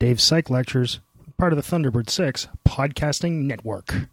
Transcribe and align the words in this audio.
Dave's 0.00 0.22
Psych 0.22 0.48
Lectures, 0.48 1.00
part 1.38 1.52
of 1.52 1.56
the 1.56 1.76
Thunderbird 1.76 2.08
6 2.08 2.46
podcasting 2.64 3.46
network. 3.46 4.08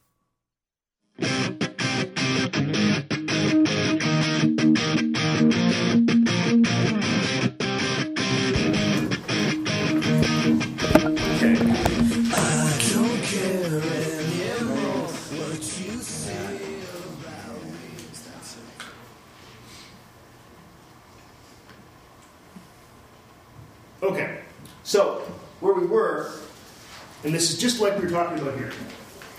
And 27.26 27.34
this 27.34 27.52
is 27.52 27.58
just 27.58 27.82
like 27.82 27.98
we 27.98 28.04
were 28.04 28.12
talking 28.12 28.40
about 28.40 28.56
here. 28.56 28.72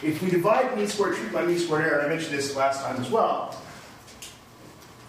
If 0.02 0.20
we 0.20 0.28
divide 0.28 0.76
mean 0.76 0.88
squared 0.88 1.16
truth 1.16 1.32
by 1.32 1.46
mean 1.46 1.58
squared 1.58 1.84
error, 1.84 1.98
and 2.00 2.06
I 2.06 2.14
mentioned 2.14 2.36
this 2.36 2.54
last 2.56 2.82
time 2.82 3.00
as 3.00 3.08
well, 3.08 3.56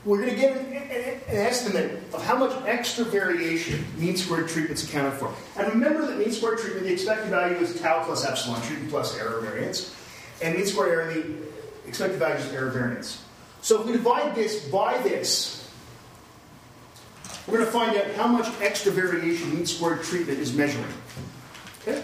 we're 0.05 0.22
going 0.22 0.30
to 0.30 0.35
get 0.35 0.55
an, 0.55 0.66
an, 0.73 1.20
an 1.27 1.35
estimate 1.35 2.04
of 2.13 2.23
how 2.23 2.38
much 2.38 2.55
extra 2.66 3.04
variation 3.04 3.84
mean 3.98 4.16
squared 4.16 4.48
treatment's 4.48 4.88
accounted 4.88 5.20
for. 5.20 5.34
And 5.58 5.68
remember 5.73 6.05
that 6.05 6.20
mean 6.20 6.32
squared 6.32 6.59
treatment, 6.59 6.85
the 6.85 6.94
expected 6.94 7.30
value 7.30 7.58
is 7.58 7.82
tau 7.82 8.04
plus 8.05 8.23
epsilon, 8.23 8.62
treatment 8.62 8.91
plus 8.91 9.18
error 9.18 9.41
variance. 9.41 9.94
And 10.41 10.55
mean 10.55 10.66
squared 10.68 10.91
error, 10.91 11.13
the 11.13 11.35
expected 11.88 12.20
value 12.20 12.35
is 12.35 12.54
error 12.54 12.70
variance. 12.70 13.23
So 13.62 13.82
if 13.82 13.88
we 13.88 13.94
divide 13.94 14.35
this 14.35 14.66
by 14.70 14.99
this, 14.99 15.70
we're 17.48 17.57
going 17.57 17.66
to 17.66 17.71
find 17.71 17.98
out 17.98 18.12
how 18.12 18.27
much 18.27 18.48
extra 18.62 18.91
variation 18.91 19.54
mean 19.55 19.66
squared 19.66 20.04
treatment 20.04 20.38
is 20.40 20.54
measuring. 20.54 20.85
Okay? 21.82 22.04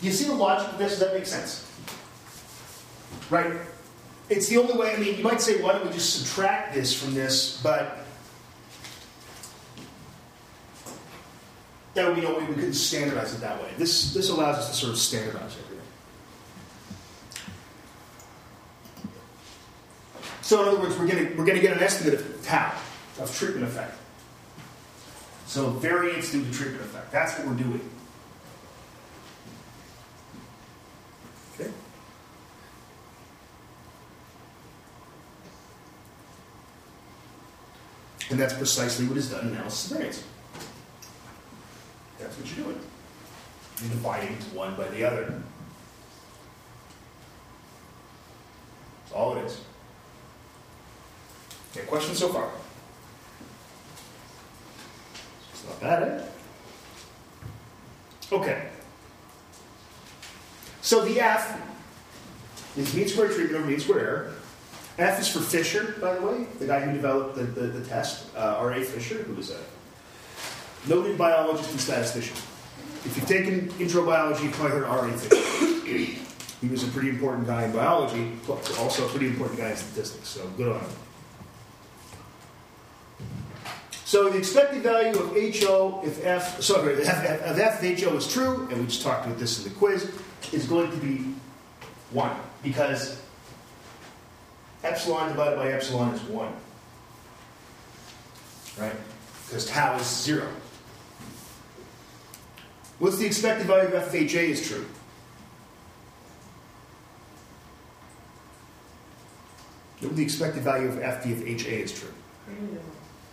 You 0.00 0.12
see 0.12 0.26
the 0.26 0.34
logic 0.34 0.72
of 0.72 0.78
this? 0.78 0.92
Does 0.92 1.00
that 1.00 1.14
make 1.14 1.26
sense? 1.26 1.70
Right? 3.30 3.52
It's 4.28 4.48
the 4.48 4.58
only 4.58 4.76
way, 4.76 4.94
I 4.94 4.98
mean, 4.98 5.16
you 5.16 5.24
might 5.24 5.40
say, 5.40 5.60
why 5.62 5.72
don't 5.72 5.86
we 5.86 5.92
just 5.92 6.26
subtract 6.26 6.74
this 6.74 6.98
from 6.98 7.14
this, 7.14 7.60
but 7.62 7.98
that 11.94 12.06
would 12.06 12.16
be 12.16 12.22
no 12.22 12.34
way 12.34 12.44
we 12.44 12.54
couldn't 12.54 12.74
standardize 12.74 13.34
it 13.34 13.40
that 13.40 13.60
way. 13.60 13.70
This, 13.78 14.14
this 14.14 14.30
allows 14.30 14.56
us 14.56 14.70
to 14.70 14.74
sort 14.76 14.92
of 14.92 14.98
standardize 14.98 15.56
everything. 15.56 15.78
So 20.42 20.62
in 20.62 20.68
other 20.68 20.80
words, 20.80 20.96
we're 20.98 21.06
going 21.06 21.36
we're 21.36 21.44
to 21.44 21.60
get 21.60 21.76
an 21.76 21.82
estimate 21.82 22.14
of 22.14 22.42
tau, 22.42 22.72
of 23.20 23.36
treatment 23.36 23.66
effect. 23.66 23.94
So 25.46 25.70
variance 25.70 26.30
due 26.32 26.44
to 26.44 26.50
treatment 26.50 26.82
effect. 26.82 27.10
That's 27.10 27.38
what 27.38 27.48
we're 27.48 27.54
doing. 27.54 27.90
Okay? 31.60 31.70
And 38.30 38.38
that's 38.38 38.54
precisely 38.54 39.06
what 39.06 39.16
is 39.16 39.30
done 39.30 39.48
in 39.48 39.54
analysis 39.54 39.90
of 39.90 39.96
variance. 39.96 40.24
That's 42.18 42.36
what 42.36 42.46
you're 42.56 42.64
doing. 42.66 42.80
You're 43.80 43.90
dividing 43.90 44.34
one 44.52 44.74
by 44.74 44.88
the 44.88 45.04
other. 45.04 45.42
That's 49.00 49.12
all 49.14 49.36
it 49.36 49.44
is. 49.44 49.60
Okay, 51.72 51.86
questions 51.86 52.18
so 52.18 52.28
far? 52.28 52.50
It's 55.52 55.64
not 55.64 55.80
bad, 55.80 56.02
eh? 56.02 56.24
Okay. 58.30 58.68
So 60.82 61.04
the 61.04 61.20
F 61.20 61.60
is 62.76 62.94
mean 62.94 63.08
square 63.08 63.28
treatment 63.28 63.56
over 63.56 63.66
mean 63.66 63.80
square 63.80 64.00
error. 64.00 64.32
F 64.98 65.20
is 65.20 65.28
for 65.28 65.38
Fisher, 65.38 65.94
by 66.00 66.14
the 66.14 66.22
way, 66.22 66.46
the 66.58 66.66
guy 66.66 66.80
who 66.80 66.92
developed 66.92 67.36
the, 67.36 67.44
the, 67.44 67.68
the 67.68 67.86
test, 67.86 68.26
uh, 68.36 68.56
R.A. 68.58 68.82
Fisher, 68.82 69.22
who 69.22 69.34
was 69.34 69.50
a 69.50 69.60
noted 70.88 71.16
biologist 71.16 71.70
and 71.70 71.80
statistician. 71.80 72.36
If 73.04 73.16
you've 73.16 73.28
taken 73.28 73.72
intro 73.78 74.04
biology, 74.04 74.44
you've 74.44 74.54
probably 74.54 74.78
heard 74.78 74.84
R.A. 74.84 75.12
Fisher. 75.12 76.18
he 76.60 76.68
was 76.68 76.82
a 76.82 76.88
pretty 76.88 77.10
important 77.10 77.46
guy 77.46 77.64
in 77.64 77.72
biology, 77.72 78.32
but 78.46 78.76
also 78.78 79.06
a 79.06 79.08
pretty 79.10 79.28
important 79.28 79.60
guy 79.60 79.70
in 79.70 79.76
statistics, 79.76 80.28
so 80.28 80.44
good 80.56 80.72
on 80.72 80.80
him. 80.80 80.90
So 84.04 84.30
the 84.30 84.38
expected 84.38 84.82
value 84.82 85.16
of 85.16 85.32
HO 85.62 86.02
if 86.04 86.24
F, 86.24 86.60
sorry, 86.60 86.94
if 86.94 87.08
F, 87.08 87.42
of 87.42 87.58
F 87.58 87.84
if 87.84 88.02
HO 88.02 88.16
is 88.16 88.26
true, 88.26 88.66
and 88.70 88.80
we 88.80 88.86
just 88.86 89.02
talked 89.02 89.26
about 89.26 89.38
this 89.38 89.64
in 89.64 89.70
the 89.70 89.78
quiz, 89.78 90.10
is 90.52 90.66
going 90.66 90.90
to 90.90 90.96
be 90.96 91.34
1 92.10 92.36
because 92.62 93.17
epsilon 94.84 95.28
divided 95.28 95.56
by 95.56 95.72
epsilon 95.72 96.14
is 96.14 96.22
1. 96.22 96.52
Right? 98.78 98.96
Because 99.46 99.66
tau 99.66 99.96
is 99.96 100.06
0. 100.06 100.46
What's 102.98 103.18
the 103.18 103.26
expected 103.26 103.66
value 103.66 103.88
of 103.88 103.94
F 103.94 104.14
if 104.14 104.32
HA 104.32 104.50
is 104.50 104.68
true? 104.68 104.86
What 110.00 110.14
the 110.14 110.22
expected 110.22 110.62
value 110.62 110.88
of 110.88 110.94
FD 110.94 111.26
if 111.26 111.66
HA 111.66 111.82
is 111.82 111.92
true? 111.98 112.12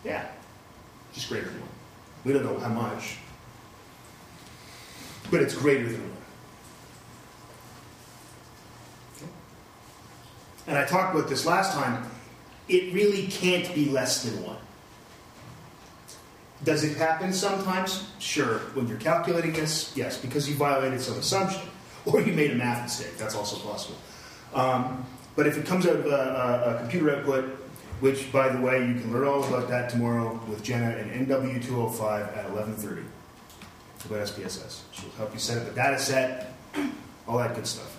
Yeah, 0.03 0.27
just 1.13 1.29
greater 1.29 1.45
than 1.45 1.59
1. 1.59 1.69
We 2.25 2.33
don't 2.33 2.43
know 2.43 2.59
how 2.59 2.69
much, 2.69 3.17
but 5.29 5.41
it's 5.41 5.55
greater 5.55 5.87
than 5.87 6.01
1. 6.01 6.11
And 10.67 10.77
I 10.77 10.85
talked 10.85 11.15
about 11.15 11.29
this 11.29 11.45
last 11.45 11.73
time, 11.73 12.03
it 12.67 12.93
really 12.93 13.27
can't 13.27 13.73
be 13.75 13.89
less 13.89 14.23
than 14.23 14.43
one. 14.43 14.57
Does 16.63 16.83
it 16.83 16.97
happen 16.97 17.31
sometimes? 17.33 18.09
Sure. 18.19 18.59
When 18.73 18.87
you're 18.87 18.97
calculating 18.97 19.53
this, 19.53 19.95
yes, 19.95 20.17
because 20.17 20.49
you 20.49 20.55
violated 20.55 21.01
some 21.01 21.17
assumption 21.17 21.61
or 22.05 22.21
you 22.21 22.33
made 22.33 22.51
a 22.51 22.55
math 22.55 22.83
mistake. 22.83 23.17
That's 23.17 23.35
also 23.35 23.57
possible. 23.57 23.97
Um, 24.53 25.05
but 25.35 25.47
if 25.47 25.57
it 25.57 25.65
comes 25.65 25.85
out 25.85 25.97
of 25.97 26.05
a, 26.05 26.75
a, 26.75 26.79
computer 26.79 27.15
output, 27.15 27.45
which, 27.99 28.31
by 28.31 28.49
the 28.49 28.59
way, 28.59 28.87
you 28.87 28.93
can 28.93 29.11
learn 29.11 29.27
all 29.27 29.43
about 29.43 29.67
that 29.69 29.89
tomorrow 29.89 30.39
with 30.47 30.63
Jenna 30.63 30.95
in 30.97 31.27
NW205 31.27 32.37
at 32.37 32.47
11:30 32.47 33.03
about 34.05 34.27
SPSS. 34.27 34.81
She'll 34.91 35.09
help 35.11 35.33
you 35.33 35.39
set 35.39 35.57
up 35.57 35.71
a 35.71 35.75
data 35.75 35.99
set, 35.99 36.53
all 37.27 37.37
that 37.37 37.55
good 37.55 37.67
stuff. 37.67 37.94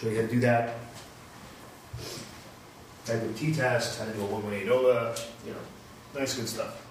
Show 0.00 0.08
you 0.08 0.16
how 0.16 0.22
to 0.22 0.28
do 0.28 0.40
that. 0.40 0.76
How 3.06 3.12
to 3.14 3.20
do 3.20 3.28
a 3.28 3.32
t-test, 3.34 3.98
how 3.98 4.06
to 4.06 4.12
do 4.12 4.22
a 4.22 4.24
one-way 4.24 4.64
ANOVA, 4.64 5.20
you 5.44 5.52
know, 5.52 5.58
nice 6.18 6.36
good 6.36 6.48
stuff. 6.48 6.86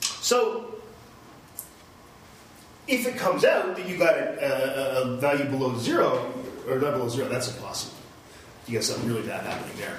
So, 0.00 0.76
if 2.86 3.06
it 3.06 3.16
comes 3.16 3.44
out 3.44 3.76
that 3.76 3.88
you 3.88 3.96
got 3.96 4.14
a, 4.16 5.00
a, 5.00 5.02
a 5.02 5.16
value 5.16 5.44
below 5.46 5.76
zero, 5.78 6.32
or 6.68 6.78
not 6.78 6.92
below 6.92 7.08
zero, 7.08 7.28
that's 7.28 7.52
impossible. 7.54 7.96
You 8.68 8.74
got 8.74 8.84
something 8.84 9.08
really 9.08 9.26
bad 9.26 9.44
happening 9.44 9.76
there. 9.76 9.98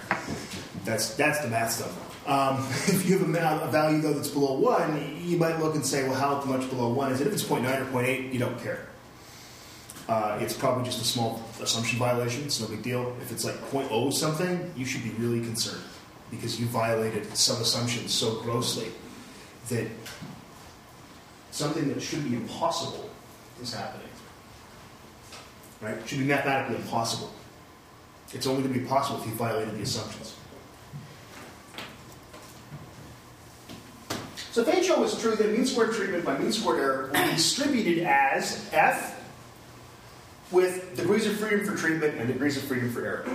That's 0.86 1.16
that's 1.16 1.40
the 1.40 1.50
math 1.50 1.72
stuff. 1.72 2.28
Um, 2.28 2.66
if 2.88 3.08
you 3.08 3.18
have 3.20 3.28
a, 3.28 3.72
value 3.72 4.02
though 4.02 4.14
that's 4.14 4.30
below 4.30 4.58
one, 4.58 5.22
you 5.22 5.38
might 5.38 5.60
look 5.60 5.76
and 5.76 5.86
say, 5.86 6.08
well, 6.08 6.18
how 6.18 6.42
much 6.46 6.68
below 6.70 6.90
one 6.90 7.12
is 7.12 7.22
it? 7.22 7.28
If 7.28 7.34
it's 7.34 7.44
0.9 7.44 7.66
or 7.82 8.04
0.8, 8.04 8.34
you 8.34 8.40
don't 8.40 8.60
care. 8.64 8.88
Uh, 10.08 10.38
it's 10.40 10.54
probably 10.54 10.84
just 10.84 11.02
a 11.02 11.06
small 11.06 11.42
assumption 11.62 11.98
violation. 11.98 12.44
It's 12.44 12.60
no 12.62 12.68
big 12.68 12.84
deal. 12.84 13.16
If 13.22 13.32
it's 13.32 13.44
like 13.44 13.56
0.0 13.72 14.14
something, 14.14 14.72
you 14.76 14.86
should 14.86 15.04
be 15.04 15.10
really 15.12 15.42
concerned 15.42 15.82
because 16.30 16.60
you 16.60 16.68
violated 16.68 17.36
some 17.36 17.60
assumptions 17.62 18.14
so 18.14 18.42
grossly 18.42 18.92
that 19.70 19.88
something 21.52 21.88
that 21.88 22.02
should 22.02 22.24
be 22.30 22.36
impossible 22.36 23.10
is 23.62 23.74
happening. 23.74 24.08
Right? 25.82 25.98
It 25.98 26.08
should 26.08 26.20
be 26.20 26.26
mathematically 26.26 26.76
impossible. 26.78 27.32
It's 28.34 28.46
only 28.46 28.62
going 28.62 28.74
to 28.74 28.80
be 28.80 28.86
possible 28.86 29.20
if 29.22 29.28
you 29.28 29.34
violated 29.34 29.76
the 29.76 29.82
assumptions. 29.82 30.36
So 34.52 34.62
if 34.66 34.88
HO 34.88 35.04
is 35.04 35.20
true, 35.20 35.36
then 35.36 35.52
mean 35.52 35.66
squared 35.66 35.94
treatment 35.94 36.24
by 36.24 36.38
mean 36.38 36.52
squared 36.52 36.80
error 36.80 37.12
will 37.14 37.26
be 37.26 37.32
distributed 37.32 38.04
as 38.04 38.70
F 38.72 39.25
with 40.52 40.96
degrees 40.96 41.26
of 41.26 41.38
freedom 41.38 41.66
for 41.66 41.76
treatment 41.76 42.18
and 42.18 42.28
degrees 42.28 42.58
of 42.58 42.64
freedom 42.64 42.92
for 42.92 43.06
error. 43.06 43.26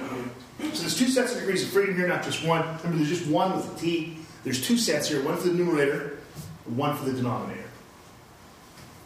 So 0.72 0.82
there's 0.82 0.98
two 0.98 1.08
sets 1.08 1.32
of 1.32 1.40
degrees 1.40 1.62
of 1.64 1.70
freedom 1.70 1.96
here, 1.96 2.06
not 2.06 2.22
just 2.22 2.44
one. 2.44 2.62
Remember, 2.78 2.96
there's 2.98 3.08
just 3.08 3.26
one 3.26 3.56
with 3.56 3.76
a 3.76 3.78
t. 3.78 4.18
There's 4.44 4.66
two 4.66 4.76
sets 4.76 5.08
here, 5.08 5.22
one 5.22 5.36
for 5.36 5.48
the 5.48 5.54
numerator, 5.54 6.18
one 6.64 6.96
for 6.96 7.04
the 7.04 7.12
denominator. 7.12 7.64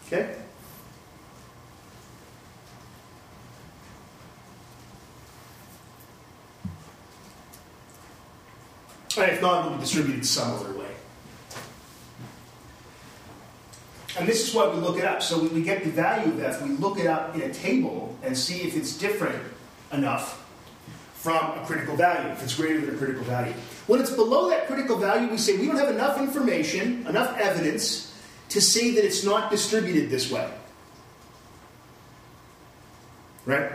Okay? 0.06 0.36
And 9.16 9.30
if 9.30 9.40
not, 9.40 9.64
it 9.64 9.68
will 9.68 9.76
be 9.76 9.82
distributed 9.82 10.26
some 10.26 10.52
other 10.52 10.72
way. 10.72 10.90
And 14.24 14.32
this 14.32 14.48
is 14.48 14.54
why 14.54 14.68
we 14.68 14.80
look 14.80 14.96
it 14.96 15.04
up. 15.04 15.22
So 15.22 15.38
we 15.38 15.60
get 15.60 15.84
the 15.84 15.90
value 15.90 16.32
of 16.32 16.42
f, 16.42 16.62
we 16.62 16.70
look 16.70 16.98
it 16.98 17.06
up 17.06 17.34
in 17.34 17.42
a 17.42 17.52
table 17.52 18.16
and 18.22 18.34
see 18.34 18.62
if 18.62 18.74
it's 18.74 18.96
different 18.96 19.36
enough 19.92 20.42
from 21.12 21.58
a 21.58 21.66
critical 21.66 21.94
value, 21.94 22.30
if 22.32 22.42
it's 22.42 22.56
greater 22.56 22.80
than 22.80 22.94
a 22.94 22.96
critical 22.96 23.22
value. 23.24 23.52
When 23.86 24.00
it's 24.00 24.12
below 24.12 24.48
that 24.48 24.66
critical 24.66 24.96
value, 24.96 25.28
we 25.28 25.36
say 25.36 25.58
we 25.58 25.66
don't 25.66 25.76
have 25.76 25.90
enough 25.90 26.18
information, 26.18 27.06
enough 27.06 27.36
evidence 27.36 28.18
to 28.48 28.62
say 28.62 28.92
that 28.92 29.04
it's 29.04 29.24
not 29.24 29.50
distributed 29.50 30.08
this 30.08 30.30
way. 30.30 30.50
Right? 33.44 33.72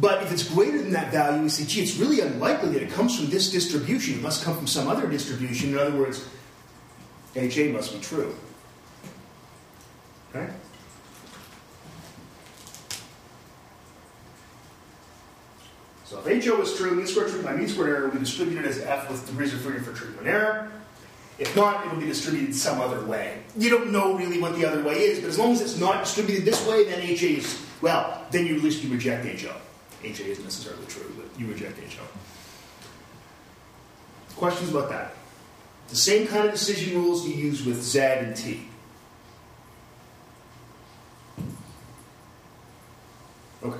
But 0.00 0.22
if 0.22 0.30
it's 0.30 0.48
greater 0.48 0.78
than 0.78 0.92
that 0.92 1.10
value, 1.10 1.42
we 1.42 1.48
say, 1.48 1.64
gee, 1.64 1.82
it's 1.82 1.96
really 1.96 2.20
unlikely 2.20 2.68
that 2.68 2.82
it 2.84 2.92
comes 2.92 3.18
from 3.18 3.30
this 3.30 3.50
distribution. 3.50 4.14
It 4.14 4.22
must 4.22 4.44
come 4.44 4.56
from 4.56 4.68
some 4.68 4.86
other 4.86 5.08
distribution. 5.08 5.70
In 5.70 5.78
other 5.78 5.98
words, 5.98 6.24
HA 7.34 7.72
must 7.72 7.92
be 7.92 7.98
true. 7.98 8.32
So 16.04 16.22
if 16.24 16.44
HO 16.44 16.62
is 16.62 16.76
true, 16.76 16.94
mean 16.94 17.06
squared 17.06 17.28
treatment 17.28 17.54
by 17.54 17.60
mean 17.60 17.68
squared 17.68 17.90
error 17.90 18.04
will 18.06 18.14
be 18.14 18.20
distributed 18.20 18.64
as 18.64 18.78
F 18.78 19.10
with 19.10 19.26
degrees 19.26 19.52
of 19.52 19.60
freedom 19.60 19.84
for 19.84 19.92
treatment 19.92 20.26
error. 20.26 20.72
If 21.38 21.54
not, 21.54 21.86
it 21.86 21.92
will 21.92 22.00
be 22.00 22.06
distributed 22.06 22.54
some 22.54 22.80
other 22.80 23.04
way. 23.04 23.42
You 23.56 23.70
don't 23.70 23.92
know 23.92 24.16
really 24.16 24.40
what 24.40 24.56
the 24.56 24.66
other 24.66 24.82
way 24.82 25.00
is, 25.00 25.20
but 25.20 25.28
as 25.28 25.38
long 25.38 25.52
as 25.52 25.60
it's 25.60 25.78
not 25.78 26.04
distributed 26.04 26.44
this 26.44 26.66
way, 26.66 26.84
then 26.84 27.00
HA 27.00 27.34
is, 27.34 27.64
well, 27.80 28.26
then 28.30 28.46
you, 28.46 28.56
at 28.56 28.62
least 28.62 28.82
you 28.82 28.90
reject 28.90 29.24
HO. 29.24 29.54
HA 30.02 30.30
isn't 30.30 30.44
necessarily 30.44 30.84
true, 30.86 31.12
but 31.16 31.26
you 31.38 31.46
reject 31.46 31.78
HO. 31.78 32.02
Questions 34.36 34.70
about 34.70 34.88
that? 34.88 35.14
The 35.88 35.96
same 35.96 36.26
kind 36.26 36.46
of 36.46 36.52
decision 36.52 36.94
rules 36.94 37.26
you 37.26 37.34
use 37.34 37.64
with 37.64 37.82
Z 37.82 37.98
and 37.98 38.36
T. 38.36 38.68
Okay. 43.64 43.78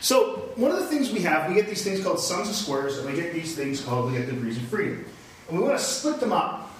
So 0.00 0.50
one 0.56 0.70
of 0.70 0.78
the 0.78 0.86
things 0.86 1.10
we 1.10 1.20
have, 1.34 1.48
we 1.48 1.54
get 1.54 1.68
these 1.68 1.84
things 1.84 2.02
called 2.02 2.20
sums 2.20 2.48
of 2.48 2.54
squares, 2.54 2.98
and 2.98 3.08
we 3.08 3.14
get 3.14 3.32
these 3.32 3.54
things 3.54 3.80
called, 3.80 4.10
we 4.10 4.18
get 4.18 4.28
degrees 4.28 4.56
of 4.56 4.64
freedom. 4.64 5.04
And 5.48 5.58
we 5.58 5.64
want 5.64 5.78
to 5.78 5.84
split 5.84 6.20
them 6.20 6.32
up. 6.32 6.70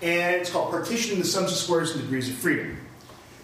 And 0.00 0.36
it's 0.36 0.50
called 0.50 0.70
partitioning 0.70 1.18
the 1.18 1.26
sums 1.26 1.50
of 1.50 1.58
squares 1.58 1.92
and 1.92 2.00
degrees 2.00 2.28
of 2.28 2.36
freedom. 2.36 2.78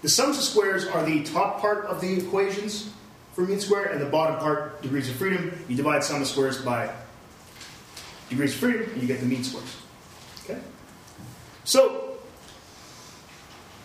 The 0.03 0.09
sums 0.09 0.38
of 0.38 0.44
squares 0.44 0.87
are 0.87 1.05
the 1.05 1.25
top 1.25 1.61
part 1.61 1.87
of 1.87 2.00
the 2.00 2.19
equations 2.19 2.91
for 3.32 3.43
mean 3.43 3.59
square, 3.59 3.87
and 3.87 4.00
the 4.00 4.06
bottom 4.06 4.38
part, 4.38 4.81
degrees 4.81 5.09
of 5.11 5.17
freedom. 5.17 5.65
You 5.69 5.77
divide 5.77 6.05
sum 6.05 6.23
of 6.23 6.29
squares 6.29 6.59
by 6.59 6.94
degrees 8.29 8.55
of 8.55 8.61
freedom, 8.61 8.88
and 8.93 9.03
you 9.03 9.09
get 9.09 9.20
the 9.20 9.27
mean 9.27 9.43
squares. 9.43 9.77
Okay? 10.44 10.61
So, 11.65 12.17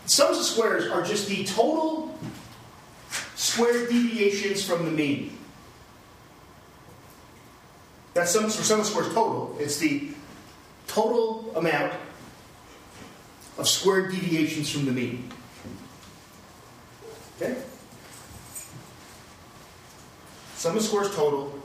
sums 0.06 0.38
of 0.38 0.46
squares 0.46 0.86
are 0.92 1.04
just 1.04 1.28
the 1.28 1.46
total 1.46 2.16
squared 3.36 3.90
deviations 3.90 4.64
from 4.64 4.86
the 4.86 4.92
mean. 4.92 5.39
That's 8.20 8.34
sum, 8.34 8.50
sum 8.50 8.82
of 8.82 8.86
squares 8.86 9.14
total. 9.14 9.56
It's 9.62 9.78
the 9.78 10.10
total 10.88 11.54
amount 11.56 11.94
of 13.58 13.66
squared 13.66 14.12
deviations 14.12 14.70
from 14.70 14.84
the 14.84 14.92
mean. 14.92 15.32
Okay? 17.38 17.56
Sum 20.56 20.76
of 20.76 20.84
squares 20.84 21.16
total. 21.16 21.58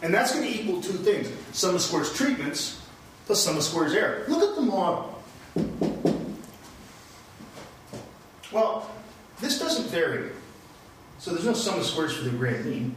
And 0.00 0.14
that's 0.14 0.34
going 0.34 0.50
to 0.50 0.58
equal 0.58 0.80
two 0.80 0.94
things. 0.94 1.30
Sum 1.52 1.74
of 1.74 1.82
squares 1.82 2.10
treatments 2.14 2.80
plus 3.26 3.44
sum 3.44 3.58
of 3.58 3.62
squares 3.62 3.92
error. 3.92 4.24
Look 4.26 4.42
at 4.42 4.56
the 4.56 4.62
model. 4.62 5.22
Well, 8.50 8.90
this 9.38 9.58
doesn't 9.58 9.90
vary. 9.90 10.30
So 11.18 11.32
there's 11.32 11.44
no 11.44 11.52
sum 11.52 11.78
of 11.78 11.84
squares 11.84 12.16
for 12.16 12.24
the 12.24 12.30
grand 12.30 12.64
mean. 12.64 12.96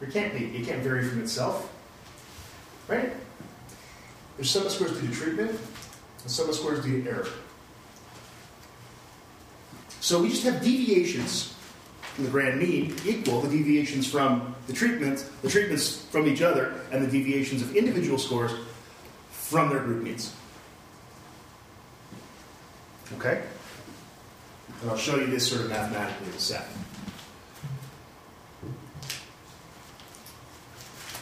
There 0.00 0.10
can't 0.10 0.36
be. 0.36 0.46
It 0.46 0.66
can't 0.66 0.82
vary 0.82 1.08
from 1.08 1.22
itself. 1.22 1.71
Right? 2.92 3.10
There's 4.36 4.50
sum 4.50 4.66
of 4.66 4.72
squares 4.72 5.00
due 5.00 5.08
to 5.08 5.14
treatment, 5.14 5.50
and 5.50 6.30
sum 6.30 6.50
of 6.50 6.54
squares 6.54 6.84
due 6.84 7.02
to 7.02 7.10
error. 7.10 7.28
So 10.00 10.20
we 10.20 10.28
just 10.28 10.42
have 10.42 10.62
deviations 10.62 11.56
from 12.02 12.24
the 12.24 12.30
grand 12.30 12.60
mean 12.60 12.94
equal 13.06 13.40
the 13.40 13.48
deviations 13.48 14.06
from 14.10 14.54
the 14.66 14.74
treatment, 14.74 15.24
the 15.40 15.48
treatments 15.48 16.04
from 16.10 16.28
each 16.28 16.42
other, 16.42 16.74
and 16.90 17.02
the 17.02 17.10
deviations 17.10 17.62
of 17.62 17.74
individual 17.74 18.18
scores 18.18 18.52
from 19.30 19.70
their 19.70 19.80
group 19.80 20.02
means. 20.02 20.34
Okay? 23.16 23.42
And 24.82 24.90
I'll 24.90 24.98
show 24.98 25.16
you 25.16 25.28
this 25.28 25.48
sort 25.48 25.62
of 25.62 25.70
mathematically 25.70 26.26
in 26.26 26.34
a 26.34 26.38
second. 26.38 26.74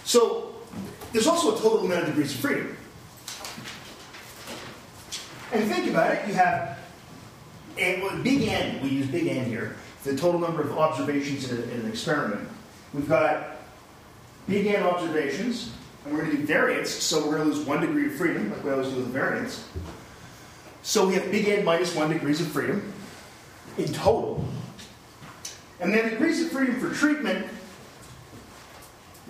So 0.03 0.50
there's 1.13 1.27
also 1.27 1.57
a 1.57 1.59
total 1.59 1.81
amount 1.81 2.03
of 2.03 2.07
degrees 2.09 2.35
of 2.35 2.41
freedom. 2.41 2.77
And 5.53 5.65
think 5.71 5.91
about 5.91 6.13
it, 6.13 6.29
you 6.29 6.35
have 6.35 6.79
a 7.77 8.21
big 8.23 8.43
N, 8.43 8.83
we 8.83 8.91
use 8.91 9.07
big 9.09 9.27
N 9.27 9.47
here, 9.47 9.77
the 10.05 10.17
total 10.17 10.41
number 10.41 10.63
of 10.63 10.77
observations 10.79 11.51
in, 11.51 11.59
a, 11.59 11.63
in 11.63 11.81
an 11.81 11.89
experiment. 11.89 12.49
We've 12.95 13.09
got 13.09 13.57
big 14.49 14.67
N 14.67 14.83
observations, 14.83 15.73
and 16.05 16.15
we're 16.15 16.21
going 16.21 16.33
to 16.33 16.37
do 16.39 16.47
variance, 16.47 16.91
so 16.91 17.19
we're 17.27 17.37
going 17.37 17.51
to 17.51 17.57
lose 17.57 17.67
one 17.67 17.81
degree 17.81 18.07
of 18.07 18.15
freedom, 18.15 18.51
like 18.51 18.63
we 18.63 18.71
always 18.71 18.89
do 18.89 18.97
with 18.97 19.09
variance. 19.09 19.67
So 20.83 21.07
we 21.07 21.15
have 21.15 21.31
big 21.31 21.49
N 21.49 21.65
minus 21.65 21.95
one 21.95 22.11
degrees 22.11 22.41
of 22.41 22.47
freedom 22.49 22.93
in 23.77 23.93
total. 23.93 24.45
And 25.81 25.93
then 25.93 26.11
degrees 26.11 26.43
of 26.43 26.53
freedom 26.53 26.79
for 26.79 26.95
treatment 26.95 27.47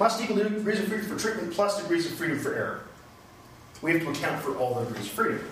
must 0.01 0.21
equal 0.23 0.37
degrees 0.37 0.81
of 0.81 0.89
freedom 0.89 1.07
for 1.07 1.19
treatment 1.19 1.53
plus 1.53 1.81
degrees 1.81 2.07
of 2.07 2.13
freedom 2.13 2.39
for 2.39 2.55
error. 2.55 2.81
We 3.83 3.93
have 3.93 4.01
to 4.01 4.11
account 4.11 4.43
for 4.43 4.57
all 4.57 4.75
the 4.75 4.87
degrees 4.87 5.05
of 5.07 5.13
freedom. 5.13 5.45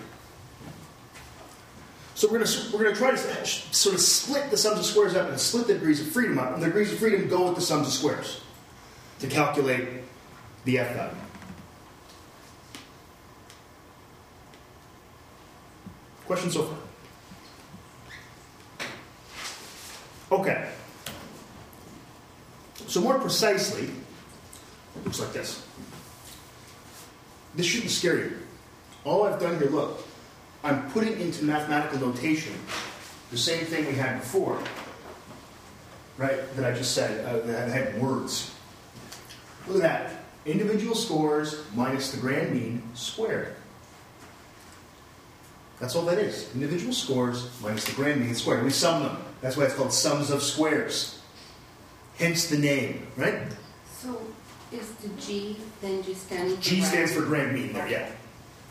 So 2.15 2.27
we're 2.27 2.39
going 2.39 2.49
to, 2.49 2.73
we're 2.73 2.83
going 2.83 2.95
to 2.95 2.99
try 2.99 3.11
to 3.11 3.45
sort 3.45 3.95
of 3.95 4.01
split 4.01 4.49
the 4.49 4.57
sums 4.57 4.79
of 4.79 4.85
squares 4.85 5.15
up 5.15 5.29
and 5.29 5.39
split 5.39 5.67
the 5.67 5.75
degrees 5.75 6.01
of 6.01 6.07
freedom 6.07 6.39
up. 6.39 6.53
And 6.53 6.63
the 6.63 6.65
degrees 6.65 6.91
of 6.91 6.97
freedom 6.97 7.29
go 7.29 7.45
with 7.45 7.55
the 7.55 7.61
sums 7.61 7.87
of 7.87 7.93
squares 7.93 8.41
to 9.19 9.27
calculate 9.27 9.87
the 10.65 10.79
f 10.79 10.95
value. 10.95 11.15
Question 16.25 16.51
so 16.51 16.63
far? 16.63 16.77
Okay. 20.39 20.69
So 22.87 23.01
more 23.01 23.19
precisely, 23.19 23.89
looks 25.09 25.19
like 25.19 25.33
this. 25.33 25.65
This 27.55 27.65
shouldn't 27.65 27.89
scare 27.89 28.17
you. 28.17 28.37
All 29.05 29.23
I've 29.23 29.39
done 29.39 29.57
here, 29.57 29.71
look, 29.71 30.05
I'm 30.63 30.87
putting 30.91 31.19
into 31.19 31.45
mathematical 31.45 32.07
notation 32.07 32.53
the 33.31 33.37
same 33.37 33.65
thing 33.65 33.87
we 33.87 33.93
had 33.93 34.19
before, 34.19 34.61
right? 36.17 36.55
That 36.55 36.71
I 36.71 36.77
just 36.77 36.93
said, 36.93 37.25
uh, 37.25 37.39
that 37.47 37.69
had 37.69 37.99
words. 37.99 38.53
Look 39.67 39.77
at 39.77 39.81
that. 39.81 40.11
Individual 40.45 40.93
scores 40.93 41.63
minus 41.73 42.11
the 42.11 42.21
grand 42.21 42.53
mean 42.53 42.83
squared. 42.93 43.55
That's 45.79 45.95
all 45.95 46.03
that 46.03 46.19
is. 46.19 46.53
Individual 46.53 46.93
scores 46.93 47.49
minus 47.63 47.83
the 47.85 47.95
grand 47.95 48.21
mean 48.21 48.35
squared. 48.35 48.63
We 48.63 48.69
sum 48.69 49.01
them. 49.01 49.17
That's 49.41 49.57
why 49.57 49.63
it's 49.63 49.73
called 49.73 49.91
sums 49.91 50.29
of 50.29 50.43
squares. 50.43 51.19
Hence 52.19 52.47
the 52.47 52.59
name, 52.59 53.07
right? 53.17 53.41
So 53.97 54.21
is 54.71 54.91
the 54.95 55.09
G 55.21 55.57
then 55.81 56.03
just 56.03 56.27
standing 56.27 56.55
for 56.55 56.61
G 56.61 56.81
stands 56.81 57.13
for 57.13 57.21
grand? 57.21 57.51
grand 57.51 57.53
mean 57.53 57.73
there, 57.73 57.87
yeah. 57.87 58.09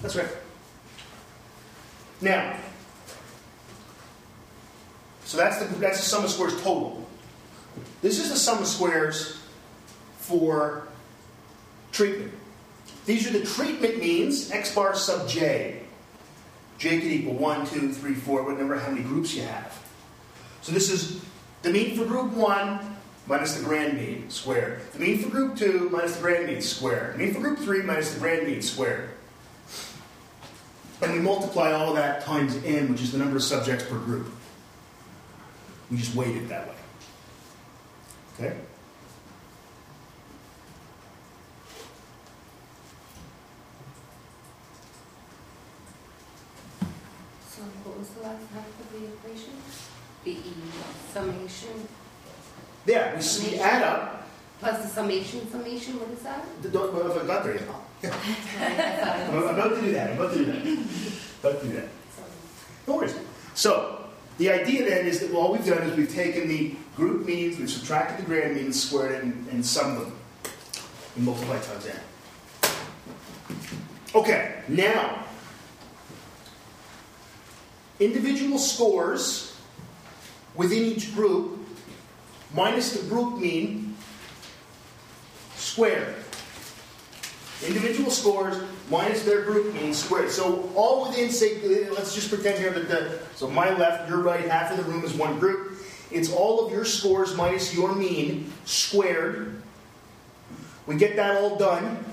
That's 0.01 0.17
right. 0.17 0.29
Now, 2.21 2.57
so 5.25 5.37
that's 5.37 5.59
the 5.59 5.67
that's 5.77 5.99
the 5.99 6.05
sum 6.05 6.25
of 6.25 6.31
squares 6.31 6.55
total. 6.63 7.07
This 8.01 8.19
is 8.19 8.31
the 8.31 8.37
sum 8.37 8.59
of 8.59 8.67
squares 8.67 9.41
for 10.19 10.89
treatment. 11.93 12.33
These 13.07 13.27
are 13.29 13.39
the 13.39 13.45
treatment 13.45 13.99
means, 13.99 14.51
x 14.51 14.75
bar 14.75 14.95
sub 14.95 15.29
j. 15.29 15.81
j 16.79 17.01
could 17.01 17.11
equal 17.11 17.35
1, 17.35 17.67
2, 17.67 17.93
3, 17.93 18.15
4, 18.15 18.43
whatever, 18.43 18.79
how 18.79 18.91
many 18.91 19.03
groups 19.03 19.35
you 19.35 19.43
have. 19.43 19.83
So 20.63 20.73
this 20.73 20.91
is 20.91 21.21
the 21.63 21.71
mean 21.71 21.97
for 21.97 22.05
group 22.05 22.33
1 22.33 22.88
minus 23.29 23.59
the 23.59 23.65
grand 23.65 23.99
mean 23.99 24.31
squared. 24.31 24.81
The 24.93 24.99
mean 24.99 25.19
for 25.19 25.29
group 25.29 25.57
2 25.57 25.91
minus 25.91 26.17
the 26.17 26.23
grand 26.23 26.47
mean 26.47 26.63
squared. 26.63 27.15
The 27.15 27.19
mean 27.19 27.35
for 27.35 27.41
group 27.41 27.59
3 27.59 27.83
minus 27.83 28.15
the 28.15 28.21
grand 28.21 28.47
mean 28.47 28.63
squared. 28.63 29.11
And 31.03 31.13
we 31.13 31.19
multiply 31.21 31.73
all 31.73 31.91
of 31.91 31.97
that 31.97 32.23
times 32.23 32.57
n, 32.65 32.91
which 32.91 33.03
is 33.03 33.13
the 33.13 33.19
number 33.19 33.37
of 33.37 33.43
subjects 33.43 33.85
per 33.85 33.99
group. 33.99 34.33
We 35.91 35.99
just 35.99 36.15
weight 36.15 36.37
it 36.37 36.49
that 36.49 36.69
way. 36.69 36.75
Okay? 38.35 38.57
So 47.49 47.63
what 47.85 47.99
was 47.99 48.09
the 48.11 48.23
last 48.23 48.43
half 48.55 48.67
of 48.81 48.93
the 48.93 49.07
equation? 49.07 49.53
The 50.25 50.37
summation 51.13 51.89
yeah, 52.89 53.13
we, 53.13 53.19
s- 53.19 53.45
we 53.47 53.59
add 53.59 53.83
up. 53.83 54.27
plus 54.61 54.83
the 54.83 54.89
summation 54.89 55.49
summation, 55.51 56.01
what 56.01 56.09
is 56.11 56.21
that? 56.23 56.43
The, 56.63 56.71
don't, 56.71 56.93
well, 56.95 57.11
if 57.11 57.23
I 57.23 57.27
got 57.27 57.45
there 57.45 57.55
yet. 57.55 57.63
I 58.03 58.09
thought 58.09 59.19
it 59.19 59.29
I'm 59.29 59.55
about 59.55 59.75
to 59.75 59.81
do 59.83 59.93
that. 59.93 60.11
I'm 60.11 60.17
about 60.19 60.33
to 60.33 60.39
do 60.39 60.45
that. 60.47 60.79
About 61.41 61.61
to 61.61 61.67
do 61.69 61.73
that. 61.75 61.89
No 62.87 62.97
worries. 62.97 63.15
So, 63.55 64.07
the 64.39 64.51
idea 64.51 64.89
then 64.89 65.05
is 65.07 65.21
that 65.21 65.35
all 65.35 65.53
we've 65.53 65.67
done 65.67 65.83
is 65.83 65.97
we've 65.97 66.13
taken 66.13 66.49
the 66.49 66.75
group 66.97 67.27
means, 67.27 67.59
we've 67.59 67.69
subtracted 67.71 68.25
the 68.25 68.29
grand 68.29 68.57
means, 68.57 68.83
squared 68.83 69.13
it, 69.17 69.23
and, 69.25 69.47
and 69.49 69.67
summed 69.67 70.01
them. 70.01 70.13
And 71.17 71.25
multiplied 71.27 71.63
times 71.63 71.87
n. 71.87 72.01
Okay, 74.15 74.63
now, 74.69 75.25
individual 78.01 78.59
scores 78.59 79.55
within 80.55 80.85
each 80.85 81.15
group 81.15 81.58
minus 82.55 82.93
the 82.93 83.09
group 83.09 83.39
mean 83.39 83.97
squared. 85.55 86.15
Individual 87.67 88.11
scores 88.11 88.63
minus 88.89 89.25
their 89.25 89.43
group 89.43 89.75
mean 89.75 89.93
squared. 89.93 90.31
So 90.31 90.71
all 90.77 91.09
within, 91.09 91.31
say, 91.31 91.89
let's 91.91 92.15
just 92.15 92.29
pretend 92.29 92.59
here 92.59 92.71
that 92.71 92.89
the, 92.89 93.19
so 93.35 93.49
my 93.49 93.77
left, 93.77 94.09
your 94.09 94.19
right, 94.19 94.49
half 94.49 94.71
of 94.71 94.77
the 94.77 94.85
room 94.85 95.05
is 95.05 95.13
one 95.15 95.39
group. 95.39 95.79
It's 96.11 96.33
all 96.33 96.65
of 96.65 96.73
your 96.73 96.85
scores 96.85 97.35
minus 97.35 97.75
your 97.75 97.95
mean 97.95 98.53
squared. 98.65 99.61
We 100.87 100.97
get 100.97 101.17
that 101.17 101.37
all 101.37 101.57
done. 101.57 102.05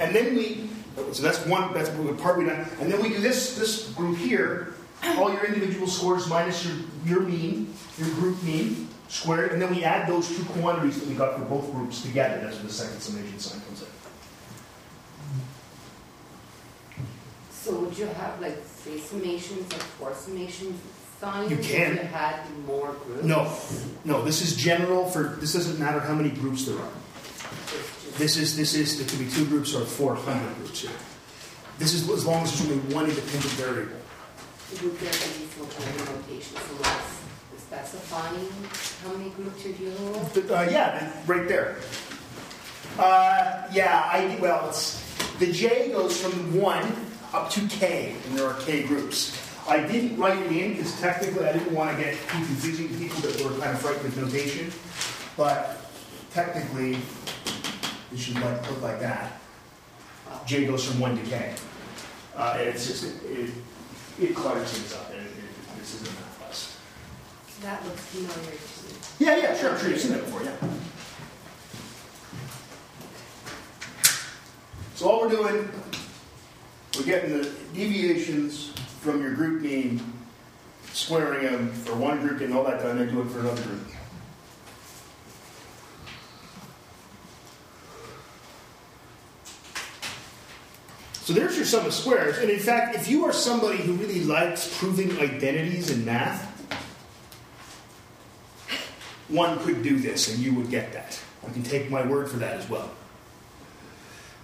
And 0.00 0.14
then 0.14 0.36
we, 0.36 0.68
oh, 0.96 1.12
so 1.12 1.22
that's 1.22 1.44
one, 1.46 1.72
that's 1.72 1.88
the 1.88 2.12
part 2.14 2.38
we 2.38 2.44
done. 2.44 2.68
And 2.80 2.92
then 2.92 3.00
we 3.00 3.08
do 3.08 3.20
this, 3.20 3.56
this 3.56 3.90
group 3.92 4.18
here, 4.18 4.74
all 5.16 5.32
your 5.32 5.44
individual 5.44 5.86
scores 5.86 6.28
minus 6.28 6.66
your, 6.66 6.76
your 7.06 7.20
mean, 7.20 7.72
your 7.96 8.08
group 8.10 8.42
mean, 8.42 8.88
squared. 9.08 9.52
And 9.52 9.60
then 9.60 9.74
we 9.74 9.84
add 9.84 10.08
those 10.08 10.28
two 10.28 10.44
quantities 10.44 11.00
that 11.00 11.08
we 11.08 11.14
got 11.14 11.36
for 11.36 11.44
both 11.44 11.70
groups 11.72 12.02
together. 12.02 12.40
That's 12.40 12.56
where 12.56 12.66
the 12.66 12.72
second 12.72 13.00
summation 13.00 13.38
sign 13.38 13.60
comes 13.62 13.82
in. 13.82 13.88
So 17.50 17.80
would 17.80 17.98
you 17.98 18.06
have 18.06 18.40
like 18.40 18.62
three 18.62 18.98
summations 18.98 19.66
or 19.74 19.80
four 19.98 20.10
summations 20.12 20.76
signs? 21.20 21.50
You 21.50 21.56
can. 21.58 21.98
If 21.98 22.02
you 22.02 22.08
had 22.08 22.40
more 22.66 22.92
groups? 23.04 23.24
No, 23.24 23.52
no, 24.04 24.24
this 24.24 24.40
is 24.40 24.56
general 24.56 25.08
for, 25.08 25.36
this 25.40 25.52
doesn't 25.52 25.78
matter 25.78 26.00
how 26.00 26.14
many 26.14 26.30
groups 26.30 26.66
there 26.66 26.78
are. 26.78 26.90
This 28.16 28.36
is, 28.36 28.56
this 28.56 28.74
is, 28.74 28.98
there 28.98 29.06
could 29.08 29.18
be 29.18 29.30
two 29.30 29.46
groups 29.46 29.74
or 29.74 29.84
400 29.84 30.56
groups 30.56 30.80
here. 30.80 30.90
This 31.78 31.94
is 31.94 32.08
as 32.08 32.26
long 32.26 32.42
as 32.42 32.58
there's 32.58 32.70
only 32.70 32.94
one 32.94 33.04
independent 33.08 33.52
variable. 33.54 33.96
Would 34.82 34.98
there 34.98 35.10
be 35.10 35.16
some 35.16 35.68
kind 35.68 36.00
of 36.00 36.28
notation, 36.28 36.56
so 36.56 37.17
specifying 37.68 38.48
how 39.04 39.14
many 39.18 39.28
groups 39.30 39.62
you're 39.62 39.74
dealing 39.74 40.12
with? 40.12 40.50
Uh, 40.50 40.66
yeah, 40.70 41.12
right 41.26 41.46
there. 41.46 41.76
Uh, 42.98 43.68
yeah, 43.70 44.08
I, 44.10 44.38
well, 44.40 44.70
it's, 44.70 45.04
the 45.38 45.52
J 45.52 45.90
goes 45.92 46.18
from 46.18 46.58
1 46.58 46.96
up 47.34 47.50
to 47.50 47.60
K, 47.68 48.16
and 48.26 48.38
there 48.38 48.46
are 48.48 48.58
K 48.60 48.84
groups. 48.84 49.38
I 49.68 49.86
didn't 49.86 50.16
write 50.16 50.38
it 50.38 50.50
in 50.50 50.72
because 50.72 50.98
technically 50.98 51.44
I 51.44 51.52
didn't 51.52 51.74
want 51.74 51.94
to 51.94 52.02
get 52.02 52.14
too 52.14 52.44
confusing 52.46 52.88
to 52.88 52.94
people 52.96 53.20
that 53.20 53.44
were 53.44 53.50
kind 53.60 53.72
of 53.72 53.80
frightened 53.80 54.04
with 54.04 54.16
notation. 54.16 54.72
But 55.36 55.90
technically, 56.32 56.96
it 58.12 58.18
should 58.18 58.36
like, 58.36 58.70
look 58.70 58.80
like 58.80 59.00
that. 59.00 59.40
J 60.46 60.64
goes 60.64 60.86
from 60.86 61.00
1 61.00 61.18
to 61.18 61.22
K. 61.24 61.54
Uh, 62.34 62.56
it's 62.60 62.86
just, 62.86 63.04
it, 63.04 63.30
it, 63.30 63.50
it 64.18 64.34
clutters 64.34 64.72
things 64.72 64.94
up, 64.94 65.10
and 65.10 65.20
it, 65.20 65.26
it, 65.26 65.78
this 65.78 66.00
isn't. 66.00 66.27
That 67.62 67.84
looks 67.84 68.00
familiar 68.06 68.32
to 68.34 68.40
me. 68.40 68.98
Yeah, 69.18 69.36
yeah, 69.36 69.56
sure, 69.56 69.70
I'm 69.70 69.80
sure 69.80 69.90
you've 69.90 70.00
seen 70.00 70.12
that 70.12 70.24
before, 70.24 70.42
yeah. 70.44 70.54
So 74.94 75.10
all 75.10 75.22
we're 75.22 75.28
doing, 75.28 75.68
we're 76.96 77.04
getting 77.04 77.36
the 77.36 77.50
deviations 77.74 78.72
from 79.00 79.22
your 79.22 79.34
group 79.34 79.62
mean, 79.62 80.00
squaring 80.92 81.44
them 81.44 81.72
for 81.72 81.94
one 81.94 82.20
group, 82.20 82.38
getting 82.38 82.54
all 82.54 82.64
that 82.64 82.80
done, 82.80 82.98
then 82.98 83.08
do 83.12 83.20
it 83.22 83.28
for 83.28 83.40
another 83.40 83.62
group. 83.62 83.86
So 91.12 91.34
there's 91.34 91.56
your 91.56 91.66
sum 91.66 91.84
of 91.84 91.92
squares. 91.92 92.38
And 92.38 92.48
in 92.48 92.58
fact, 92.58 92.96
if 92.96 93.06
you 93.06 93.26
are 93.26 93.34
somebody 93.34 93.78
who 93.78 93.92
really 93.92 94.24
likes 94.24 94.78
proving 94.78 95.18
identities 95.20 95.90
in 95.90 96.06
math, 96.06 96.57
one 99.28 99.58
could 99.60 99.82
do 99.82 99.98
this 99.98 100.32
and 100.32 100.38
you 100.38 100.54
would 100.54 100.70
get 100.70 100.92
that. 100.92 101.20
You 101.46 101.52
can 101.52 101.62
take 101.62 101.90
my 101.90 102.06
word 102.06 102.28
for 102.30 102.38
that 102.38 102.56
as 102.56 102.68
well. 102.68 102.90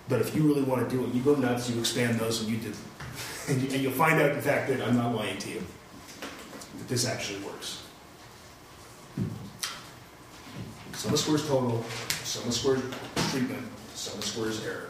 But 0.08 0.20
if 0.20 0.34
you 0.34 0.42
really 0.42 0.62
want 0.62 0.88
to 0.88 0.96
do 0.96 1.04
it, 1.04 1.14
you 1.14 1.22
go 1.22 1.34
nuts, 1.34 1.70
you 1.70 1.78
expand 1.80 2.18
those, 2.18 2.42
and 2.42 2.50
you 2.50 2.58
do. 2.58 2.72
And, 3.46 3.60
you, 3.60 3.68
and 3.74 3.82
you'll 3.82 3.92
find 3.92 4.18
out, 4.22 4.34
the 4.34 4.40
fact, 4.40 4.68
that 4.68 4.80
I'm 4.80 4.96
not 4.96 5.14
lying 5.14 5.36
to 5.36 5.50
you. 5.50 5.62
That 6.78 6.88
this 6.88 7.06
actually 7.06 7.40
works. 7.40 7.82
Sum 10.94 11.12
of 11.12 11.20
squares 11.20 11.46
total, 11.46 11.82
sum 12.22 12.48
of 12.48 12.54
squares 12.54 12.80
treatment, 13.30 13.68
sum 13.92 14.18
of 14.18 14.24
squares 14.24 14.64
error. 14.64 14.88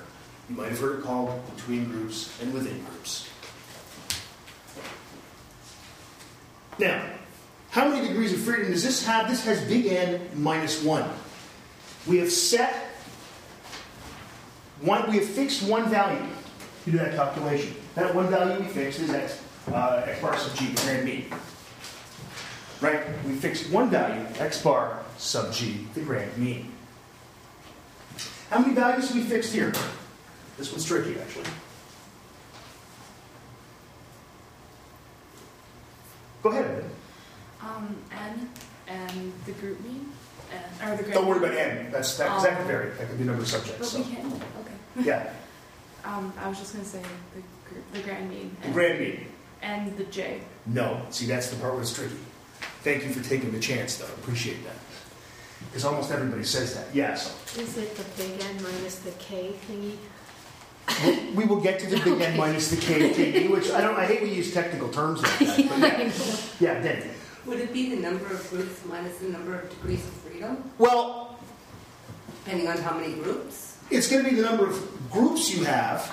You 0.49 0.55
might 0.55 0.69
have 0.69 0.79
heard 0.79 1.01
it 1.01 1.03
called 1.03 1.43
between 1.57 1.87
groups 1.87 2.41
and 2.41 2.55
within 2.55 2.79
groups. 2.85 3.29
Now, 6.79 7.05
how 7.75 7.89
many 7.89 8.07
degrees 8.07 8.33
of 8.33 8.39
freedom 8.39 8.71
does 8.71 8.85
this 8.85 9.05
have? 9.05 9.29
This 9.29 9.45
has 9.47 9.61
big 9.63 9.87
N 9.87 10.21
minus 10.37 10.81
1. 10.85 11.11
We 12.07 12.19
have 12.19 12.31
set 12.31 12.73
one, 14.81 15.11
we 15.11 15.17
have 15.17 15.27
fixed 15.27 15.65
one 15.65 15.91
value 15.91 16.25
to 16.85 16.91
do 16.93 16.99
that 16.99 17.17
calculation. 17.17 17.75
That 17.97 18.15
one 18.15 18.29
value 18.31 18.63
we 18.63 18.69
fixed 18.69 19.01
is 19.01 19.11
x, 19.11 19.43
uh, 19.73 20.05
x 20.07 20.21
bar 20.21 20.39
sub 20.39 20.57
g, 20.57 20.67
the 20.67 20.83
grand 20.83 21.05
mean. 21.05 21.25
Right? 22.81 23.01
We 23.27 23.35
fixed 23.35 23.73
one 23.73 23.91
value, 23.91 24.25
x 24.39 24.63
bar 24.63 25.03
sub 25.19 25.53
g, 25.53 25.89
the 25.95 26.01
grand 26.03 26.39
mean. 26.39 26.71
How 28.51 28.61
many 28.61 28.75
values 28.75 29.09
have 29.09 29.17
we 29.17 29.25
fixed 29.25 29.53
here? 29.53 29.73
This 30.59 30.71
one's 30.71 30.85
tricky, 30.85 31.19
actually. 31.19 31.51
Go 36.41 36.51
ahead. 36.51 36.85
Evan. 37.75 37.87
Um, 37.87 37.97
N 38.13 38.49
and 38.87 39.33
the 39.47 39.53
group 39.53 39.81
mean, 39.83 40.09
and, 40.81 40.93
or 40.93 40.97
the 40.97 41.03
grade. 41.05 41.15
Don't 41.15 41.27
worry 41.27 41.39
about 41.39 41.53
n. 41.57 41.89
That's 41.91 42.17
that, 42.19 42.29
'cause 42.29 42.43
that 42.45 42.59
could 42.59 42.67
vary. 42.67 42.91
That 42.91 43.09
could 43.09 43.17
be 43.19 43.25
a 43.25 43.27
number 43.27 43.43
of 43.43 43.49
subjects. 43.49 43.79
But 43.79 43.87
So. 43.89 43.99
we 43.99 44.05
can, 44.15 44.27
okay. 44.27 45.05
Yeah, 45.09 45.31
Um, 46.05 46.33
I 46.39 46.49
was 46.49 46.59
just 46.59 46.75
gonna 46.75 46.85
say 46.85 47.01
the 47.35 47.43
group, 47.71 47.85
the 47.95 48.01
grand 48.01 48.29
mean. 48.29 48.55
the 48.61 48.67
And, 48.67 48.75
grand 48.75 49.01
mean. 49.01 49.27
and 49.63 49.97
the 49.97 50.05
J. 50.05 50.41
No. 50.67 51.01
See, 51.11 51.25
that's 51.27 51.49
the 51.49 51.57
part 51.57 51.73
where 51.73 51.81
it's 51.83 51.95
tricky. 51.95 52.15
Thank 52.83 53.05
you 53.05 53.11
for 53.13 53.27
taking 53.27 53.53
the 53.53 53.59
chance, 53.61 53.97
though. 53.97 54.05
I 54.07 54.11
appreciate 54.11 54.63
that. 54.65 54.77
Because 55.71 55.87
almost 55.87 56.11
everybody 56.13 56.45
says 56.45 56.75
that. 56.75 56.95
Yes. 56.95 57.35
Is 57.57 57.79
it 57.79 57.97
the 57.97 58.05
big 58.23 58.39
N 58.43 58.63
minus 58.63 58.97
the 58.97 59.13
K 59.13 59.55
thingy? 59.67 59.97
we'll, 61.35 61.61
get 61.61 61.79
to 61.81 61.87
the 61.87 61.97
big 62.05 62.21
N 62.21 62.37
minus 62.45 62.69
the 62.69 62.77
K 62.77 63.11
thingy, 63.15 63.51
which 63.51 63.71
I 63.71 63.81
don't. 63.81 63.97
I 63.99 64.05
hate 64.05 64.21
we 64.23 64.29
use 64.31 64.53
technical 64.53 64.91
terms 64.91 65.23
like 65.23 65.39
that. 65.39 65.69
But 65.71 65.79
yeah, 66.61 66.75
yeah, 66.75 66.81
then. 66.81 67.11
Would 67.47 67.61
it 67.61 67.73
be 67.73 67.91
the 67.95 68.01
number 68.01 68.27
of 68.27 68.49
groups 68.51 68.81
minus 68.87 69.19
the 69.19 69.29
number 69.29 69.55
of 69.61 69.69
degrees 69.71 70.01
of 70.05 70.13
freedom, 70.15 70.71
Well, 70.79 71.39
depending 72.45 72.69
on 72.69 72.79
how 72.79 72.97
many 72.97 73.15
groups? 73.15 73.77
it's 73.91 74.09
going 74.11 74.25
to 74.25 74.31
be 74.31 74.37
the 74.37 74.43
number 74.43 74.67
of 74.67 75.11
groups 75.11 75.55
you 75.55 75.65
have, 75.65 76.11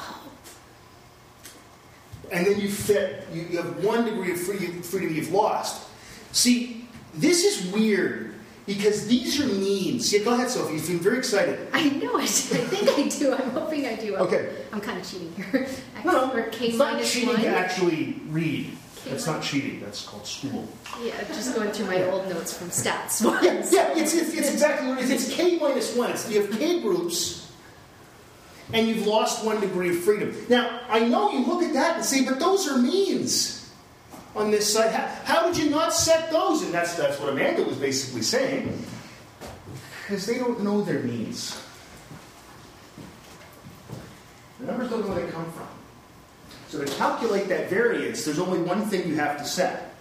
and 2.31 2.45
then 2.45 2.59
you 2.59 2.69
fit. 2.69 3.27
You, 3.33 3.43
you 3.49 3.57
have 3.61 3.83
one 3.83 4.05
degree 4.05 4.31
of 4.33 4.39
free, 4.41 4.57
freedom 4.81 5.15
you've 5.15 5.31
lost. 5.31 5.87
See, 6.33 6.87
this 7.13 7.43
is 7.43 7.71
weird 7.73 8.33
because 8.65 9.07
these 9.07 9.39
are 9.41 9.47
means. 9.47 10.11
Yeah, 10.13 10.19
go 10.23 10.33
ahead, 10.33 10.49
Sophie. 10.49 10.73
You 10.73 10.79
seem 10.79 10.99
very 10.99 11.17
excited. 11.17 11.67
I 11.73 11.89
know 11.89 12.17
it. 12.17 12.23
I 12.23 12.25
think 12.27 12.89
I 12.89 13.07
do. 13.07 13.33
I'm 13.33 13.49
hoping 13.51 13.85
I 13.85 13.95
do. 13.95 14.15
Okay. 14.17 14.53
I'm 14.71 14.79
kind 14.81 14.99
of 14.99 15.09
cheating 15.09 15.33
here. 15.35 15.63
X 15.63 15.81
No, 16.05 16.11
no, 16.27 16.33
or 16.35 16.43
K 16.49 16.67
it's 16.67 16.77
not 16.77 17.01
cheating 17.03 17.29
one. 17.29 17.41
to 17.41 17.47
actually 17.47 18.21
read. 18.29 18.77
That's 19.05 19.25
not 19.25 19.41
cheating. 19.41 19.79
That's 19.79 20.05
called 20.05 20.27
school. 20.27 20.67
Yeah, 21.03 21.23
just 21.27 21.55
going 21.55 21.71
through 21.71 21.87
my 21.87 22.03
old 22.03 22.29
notes 22.29 22.57
from 22.57 22.69
stats. 22.69 23.21
Yeah, 23.43 23.53
yeah 23.71 23.97
it's, 23.97 24.13
it's, 24.13 24.33
it's 24.33 24.51
exactly 24.53 24.89
what 24.89 24.99
it 24.99 25.05
is. 25.05 25.11
It's 25.11 25.33
k 25.33 25.57
minus 25.57 25.95
1. 25.95 26.11
It's, 26.11 26.29
you 26.29 26.41
have 26.41 26.51
k 26.57 26.81
groups, 26.81 27.51
and 28.73 28.87
you've 28.87 29.07
lost 29.07 29.43
one 29.43 29.59
degree 29.59 29.89
of 29.89 30.03
freedom. 30.03 30.35
Now, 30.49 30.81
I 30.89 30.99
know 30.99 31.31
you 31.31 31.45
look 31.45 31.63
at 31.63 31.73
that 31.73 31.97
and 31.97 32.05
say, 32.05 32.23
but 32.25 32.39
those 32.39 32.67
are 32.67 32.77
means 32.77 33.69
on 34.35 34.51
this 34.51 34.71
side. 34.71 34.91
How, 34.91 35.07
how 35.23 35.47
did 35.47 35.57
you 35.57 35.69
not 35.69 35.93
set 35.93 36.31
those? 36.31 36.63
And 36.63 36.73
that's, 36.73 36.95
that's 36.95 37.19
what 37.19 37.29
Amanda 37.29 37.63
was 37.63 37.77
basically 37.77 38.21
saying. 38.21 38.85
Because 40.03 40.25
they 40.25 40.37
don't 40.37 40.61
know 40.61 40.81
their 40.81 40.99
means. 40.99 41.59
The 44.59 44.67
numbers 44.67 44.89
don't 44.89 45.01
know 45.01 45.15
where 45.15 45.25
they 45.25 45.31
come 45.31 45.51
from. 45.51 45.67
So 46.71 46.79
to 46.79 46.85
calculate 46.95 47.49
that 47.49 47.69
variance, 47.69 48.23
there's 48.23 48.39
only 48.39 48.59
one 48.59 48.85
thing 48.85 49.05
you 49.05 49.15
have 49.15 49.37
to 49.37 49.43
set. 49.43 49.93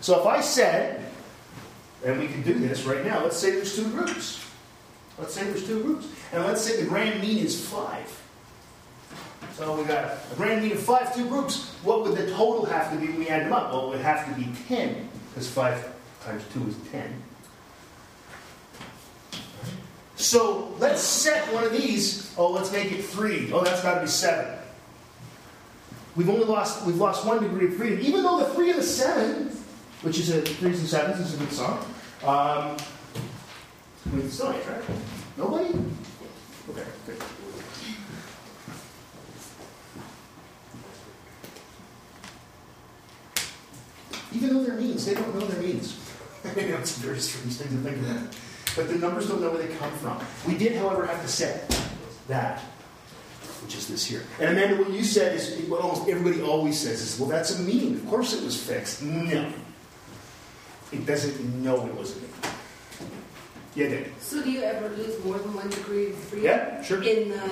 So 0.00 0.18
if 0.18 0.26
I 0.26 0.40
said, 0.40 1.04
and 2.04 2.18
we 2.18 2.26
can 2.26 2.42
do 2.42 2.54
this 2.54 2.82
right 2.84 3.04
now, 3.04 3.22
let's 3.22 3.36
say 3.36 3.52
there's 3.52 3.76
two 3.76 3.88
groups. 3.90 4.44
Let's 5.20 5.34
say 5.34 5.44
there's 5.44 5.64
two 5.64 5.84
groups. 5.84 6.08
And 6.32 6.44
let's 6.44 6.62
say 6.62 6.82
the 6.82 6.88
grand 6.88 7.20
mean 7.20 7.38
is 7.38 7.68
five. 7.68 8.22
So 9.54 9.78
we 9.78 9.84
got 9.84 10.04
a 10.32 10.34
grand 10.34 10.64
mean 10.64 10.72
of 10.72 10.80
five, 10.80 11.14
two 11.14 11.28
groups. 11.28 11.70
What 11.84 12.02
would 12.02 12.16
the 12.16 12.28
total 12.32 12.64
have 12.66 12.90
to 12.92 12.98
be 12.98 13.06
when 13.06 13.20
we 13.20 13.28
add 13.28 13.46
them 13.46 13.52
up? 13.52 13.72
Well, 13.72 13.86
it 13.86 13.88
would 13.90 14.00
have 14.00 14.26
to 14.26 14.34
be 14.34 14.50
10, 14.66 15.08
because 15.28 15.48
5 15.48 15.94
times 16.24 16.42
2 16.52 16.66
is 16.66 16.76
10. 16.90 17.22
So 20.16 20.74
let's 20.80 21.02
set 21.02 21.54
one 21.54 21.62
of 21.62 21.70
these. 21.70 22.34
Oh, 22.36 22.50
let's 22.50 22.72
make 22.72 22.90
it 22.90 23.04
3. 23.04 23.52
Oh, 23.52 23.62
that's 23.62 23.84
got 23.84 23.94
to 23.94 24.00
be 24.00 24.08
7. 24.08 24.55
We've 26.16 26.30
only 26.30 26.46
lost, 26.46 26.86
we've 26.86 26.96
lost 26.96 27.26
one 27.26 27.42
degree 27.42 27.66
of 27.66 27.76
freedom. 27.76 28.00
Even 28.00 28.22
though 28.22 28.38
the 28.38 28.46
3 28.46 28.70
and 28.70 28.78
the 28.78 28.82
7, 28.82 29.48
which 30.00 30.18
is 30.18 30.30
a 30.30 30.40
3s 30.40 30.62
and 30.62 30.74
7s, 30.74 31.20
is 31.20 31.34
a 31.34 31.36
good 31.36 31.52
song. 31.52 31.86
Um, 32.24 32.76
we 34.14 34.26
still 34.28 34.50
right? 34.50 34.82
Nobody? 35.36 35.68
Okay, 36.70 36.84
good. 37.06 37.22
Even 44.32 44.54
though 44.54 44.64
they're 44.64 44.76
means, 44.76 45.04
they 45.04 45.14
don't 45.14 45.34
know 45.34 45.46
their 45.46 45.62
means. 45.62 46.00
It's 46.56 46.96
a 46.98 47.00
very 47.00 47.18
strange 47.18 47.54
thing 47.54 47.68
to 47.68 47.90
think 47.90 47.98
about. 47.98 48.36
But 48.76 48.88
the 48.88 48.94
numbers 48.94 49.28
don't 49.28 49.40
know 49.40 49.50
where 49.50 49.66
they 49.66 49.74
come 49.74 49.90
from. 49.92 50.18
We 50.46 50.56
did, 50.56 50.76
however, 50.76 51.04
have 51.06 51.20
to 51.20 51.28
set 51.28 51.68
that, 52.28 52.62
which 53.62 53.76
is 53.76 53.88
this 53.88 54.04
here. 54.04 54.22
And 54.40 54.56
Amanda, 54.56 54.76
what 54.76 54.90
you 54.90 55.04
said 55.04 55.34
is 55.34 55.58
what 55.68 55.80
almost 55.80 56.08
everybody 56.08 56.42
always 56.42 56.78
says 56.78 57.00
is, 57.00 57.18
well, 57.18 57.28
that's 57.28 57.58
a 57.58 57.62
mean. 57.62 57.96
Of 57.96 58.06
course 58.06 58.32
it 58.34 58.44
was 58.44 58.60
fixed. 58.60 59.02
No. 59.02 59.52
It 60.92 61.04
doesn't 61.04 61.62
know 61.62 61.86
it 61.86 61.94
was 61.94 62.16
a 62.16 62.20
mean. 62.20 62.30
Yeah, 63.74 63.88
Dave. 63.88 64.14
So 64.20 64.42
do 64.42 64.50
you 64.50 64.62
ever 64.62 64.88
lose 64.88 65.22
more 65.24 65.38
than 65.38 65.52
one 65.52 65.68
degree 65.68 66.10
of 66.10 66.16
freedom? 66.16 66.46
Yeah, 66.46 66.82
sure. 66.82 67.02
In 67.02 67.28
the. 67.28 67.50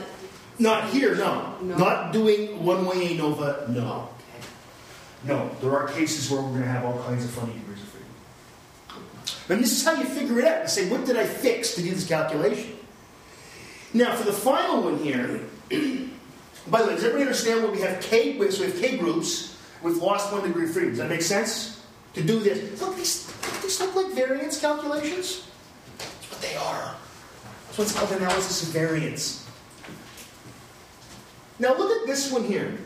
Not 0.59 0.89
here, 0.91 1.15
no. 1.17 1.55
No. 1.61 1.77
Not 1.77 2.13
doing 2.13 2.65
one 2.65 2.87
way 2.87 3.17
ANOVA, 3.17 3.69
no. 3.69 4.09
Okay. 4.19 4.47
No, 5.25 5.51
there 5.61 5.77
are 5.77 5.89
cases 5.89 6.31
where 6.31 6.41
we're 6.41 6.51
going 6.51 6.63
to 6.63 6.69
have 6.69 6.85
all 6.85 7.03
kinds 7.03 7.25
of 7.25 7.31
funny 7.31 7.53
degrees 7.53 7.83
of 7.83 7.89
freedom. 7.89 8.09
And 9.49 9.61
this 9.61 9.73
is 9.73 9.85
how 9.85 9.95
you 9.95 10.05
figure 10.05 10.39
it 10.39 10.45
out. 10.45 10.63
You 10.63 10.69
say, 10.69 10.89
what 10.89 11.05
did 11.05 11.17
I 11.17 11.27
fix 11.27 11.75
to 11.75 11.83
do 11.83 11.91
this 11.91 12.07
calculation? 12.07 12.79
Now, 13.93 14.15
for 14.15 14.25
the 14.25 14.33
final 14.33 14.83
one 14.83 14.99
here, 14.99 15.41
by 15.71 16.83
the 16.83 16.89
way, 16.89 16.95
does 16.95 17.05
everybody 17.05 17.23
understand 17.23 17.63
what 17.63 17.73
we 17.73 17.81
have 17.81 18.01
K, 18.03 18.39
so 18.51 18.65
we 18.65 18.71
have 18.71 18.81
K 18.81 18.97
groups 18.97 19.55
with 19.83 19.99
lost 19.99 20.33
one 20.33 20.43
degree 20.43 20.65
of 20.65 20.73
freedom. 20.73 20.91
Does 20.91 20.99
that 20.99 21.11
make 21.11 21.23
sense? 21.23 21.83
To 22.15 22.23
do 22.23 22.41
this. 22.41 22.81
Look, 22.81 22.97
these, 22.97 23.27
these 23.63 23.81
look 23.81 23.95
like 23.95 24.13
variance 24.15 24.61
calculations. 24.61 25.47
That's 25.99 26.31
what 26.31 26.41
they 26.41 26.57
are. 26.57 26.97
That's 27.67 27.79
what's 27.79 27.93
called 27.93 28.13
analysis 28.13 28.63
of 28.63 28.69
variance. 28.69 29.47
Now 31.59 31.77
look 31.77 32.01
at 32.01 32.07
this 32.07 32.33
one 32.33 32.45
here. 32.45 32.77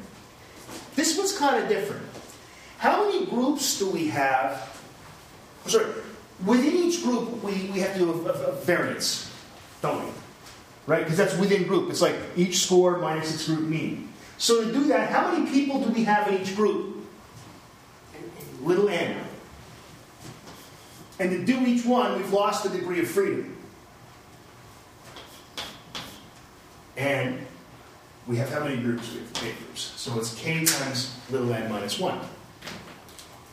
This 0.94 1.16
one's 1.16 1.36
kind 1.36 1.62
of 1.62 1.68
different. 1.68 2.04
How 2.78 3.04
many 3.06 3.26
groups 3.26 3.78
do 3.78 3.90
we 3.90 4.08
have? 4.08 4.80
I'm 5.64 5.70
sorry, 5.70 5.86
within 6.44 6.74
each 6.74 7.02
group 7.02 7.42
we, 7.42 7.70
we 7.72 7.80
have 7.80 7.92
to 7.94 7.98
do 7.98 8.10
a, 8.10 8.28
a, 8.28 8.32
a 8.32 8.52
variance, 8.62 9.30
don't 9.82 10.04
we? 10.04 10.10
Right? 10.88 11.04
Because 11.04 11.18
that's 11.18 11.36
within 11.36 11.64
group. 11.68 11.90
It's 11.90 12.00
like 12.00 12.16
each 12.34 12.60
score 12.60 12.96
minus 12.96 13.34
its 13.34 13.46
group 13.46 13.60
mean. 13.60 14.08
So 14.38 14.64
to 14.64 14.72
do 14.72 14.84
that, 14.84 15.10
how 15.10 15.30
many 15.30 15.50
people 15.50 15.80
do 15.82 15.90
we 15.90 16.04
have 16.04 16.28
in 16.28 16.40
each 16.40 16.56
group? 16.56 16.96
Little 18.62 18.88
n. 18.88 19.20
And 21.20 21.30
to 21.30 21.44
do 21.44 21.60
each 21.66 21.84
one, 21.84 22.16
we've 22.16 22.32
lost 22.32 22.62
the 22.64 22.70
degree 22.70 23.00
of 23.00 23.08
freedom. 23.08 23.54
And 26.96 27.46
we 28.26 28.36
have 28.38 28.50
how 28.50 28.64
many 28.64 28.78
groups? 28.78 29.12
We 29.12 29.20
have 29.20 29.32
k 29.34 29.52
groups. 29.52 29.82
So 29.96 30.18
it's 30.18 30.34
k 30.36 30.64
times 30.64 31.14
little 31.30 31.52
n 31.52 31.70
minus 31.70 31.98
1. 31.98 32.18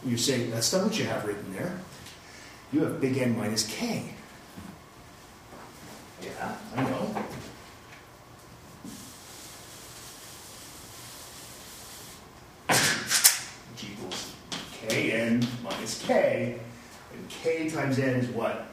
You 0.05 0.15
say, 0.15 0.45
that's 0.45 0.71
not 0.71 0.83
what 0.83 0.97
you 0.97 1.03
have 1.05 1.25
written 1.25 1.53
there. 1.53 1.77
You 2.71 2.86
have 2.86 3.01
big 3.01 3.17
N 3.17 3.38
minus 3.38 3.67
k. 3.67 4.14
Yeah, 6.25 6.55
I 6.75 6.83
know. 6.83 7.23
Which 12.67 13.83
equals 13.91 14.33
kn 14.89 15.45
minus 15.63 16.03
k. 16.05 16.57
And 17.13 17.29
k 17.29 17.69
times 17.69 17.99
n 17.99 18.15
is 18.15 18.29
what? 18.29 18.67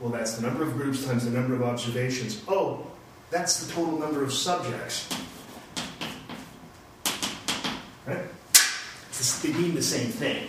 Well, 0.00 0.10
that's 0.10 0.34
the 0.36 0.42
number 0.42 0.62
of 0.64 0.72
groups 0.74 1.04
times 1.04 1.24
the 1.24 1.30
number 1.30 1.54
of 1.54 1.62
observations. 1.62 2.42
Oh, 2.48 2.86
that's 3.30 3.64
the 3.64 3.72
total 3.72 3.98
number 3.98 4.22
of 4.24 4.32
subjects. 4.32 5.08
Right? 8.06 8.16
It's- 8.16 9.40
They 9.42 9.52
mean 9.52 9.74
the 9.74 9.82
same 9.82 10.08
thing. 10.10 10.48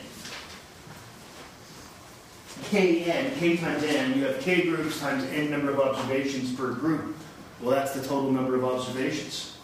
Kn, 2.74 3.36
k 3.36 3.56
times 3.56 3.84
n, 3.84 4.18
you 4.18 4.26
have 4.26 4.40
k 4.40 4.64
groups 4.64 5.00
times 5.00 5.24
n 5.26 5.52
number 5.52 5.72
of 5.72 5.80
observations 5.80 6.52
per 6.54 6.72
group. 6.72 7.16
Well, 7.62 7.70
that's 7.70 7.94
the 7.94 8.02
total 8.02 8.32
number 8.32 8.56
of 8.56 8.66
observations. 8.66 9.56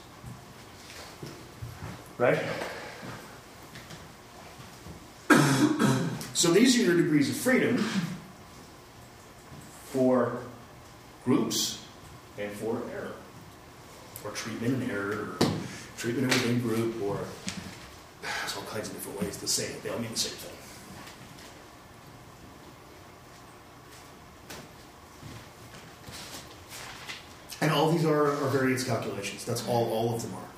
Right? 2.19 2.37
so 6.35 6.51
these 6.51 6.77
are 6.77 6.83
your 6.83 6.97
degrees 6.97 7.31
of 7.31 7.35
freedom 7.35 7.77
for 9.85 10.37
groups 11.25 11.83
and 12.37 12.51
for 12.51 12.83
error. 12.93 13.13
Or 14.23 14.29
treatment 14.31 14.83
and 14.83 14.91
error, 14.91 15.29
or 15.41 15.51
treatment 15.97 16.27
within 16.27 16.61
group, 16.61 17.01
or 17.01 17.17
there's 18.21 18.55
all 18.55 18.63
kinds 18.63 18.89
of 18.89 18.93
different 18.93 19.19
ways 19.21 19.37
to 19.37 19.47
say 19.47 19.65
it. 19.65 19.81
They 19.81 19.89
all 19.89 19.97
mean 19.97 20.11
the 20.11 20.19
same 20.19 20.37
thing. 20.37 20.58
And 27.61 27.71
all 27.71 27.91
these 27.91 28.05
are, 28.05 28.31
are 28.31 28.49
variance 28.49 28.83
calculations. 28.83 29.43
That's 29.45 29.67
all 29.67 29.91
all 29.91 30.15
of 30.15 30.21
them 30.21 30.33
are. 30.35 30.49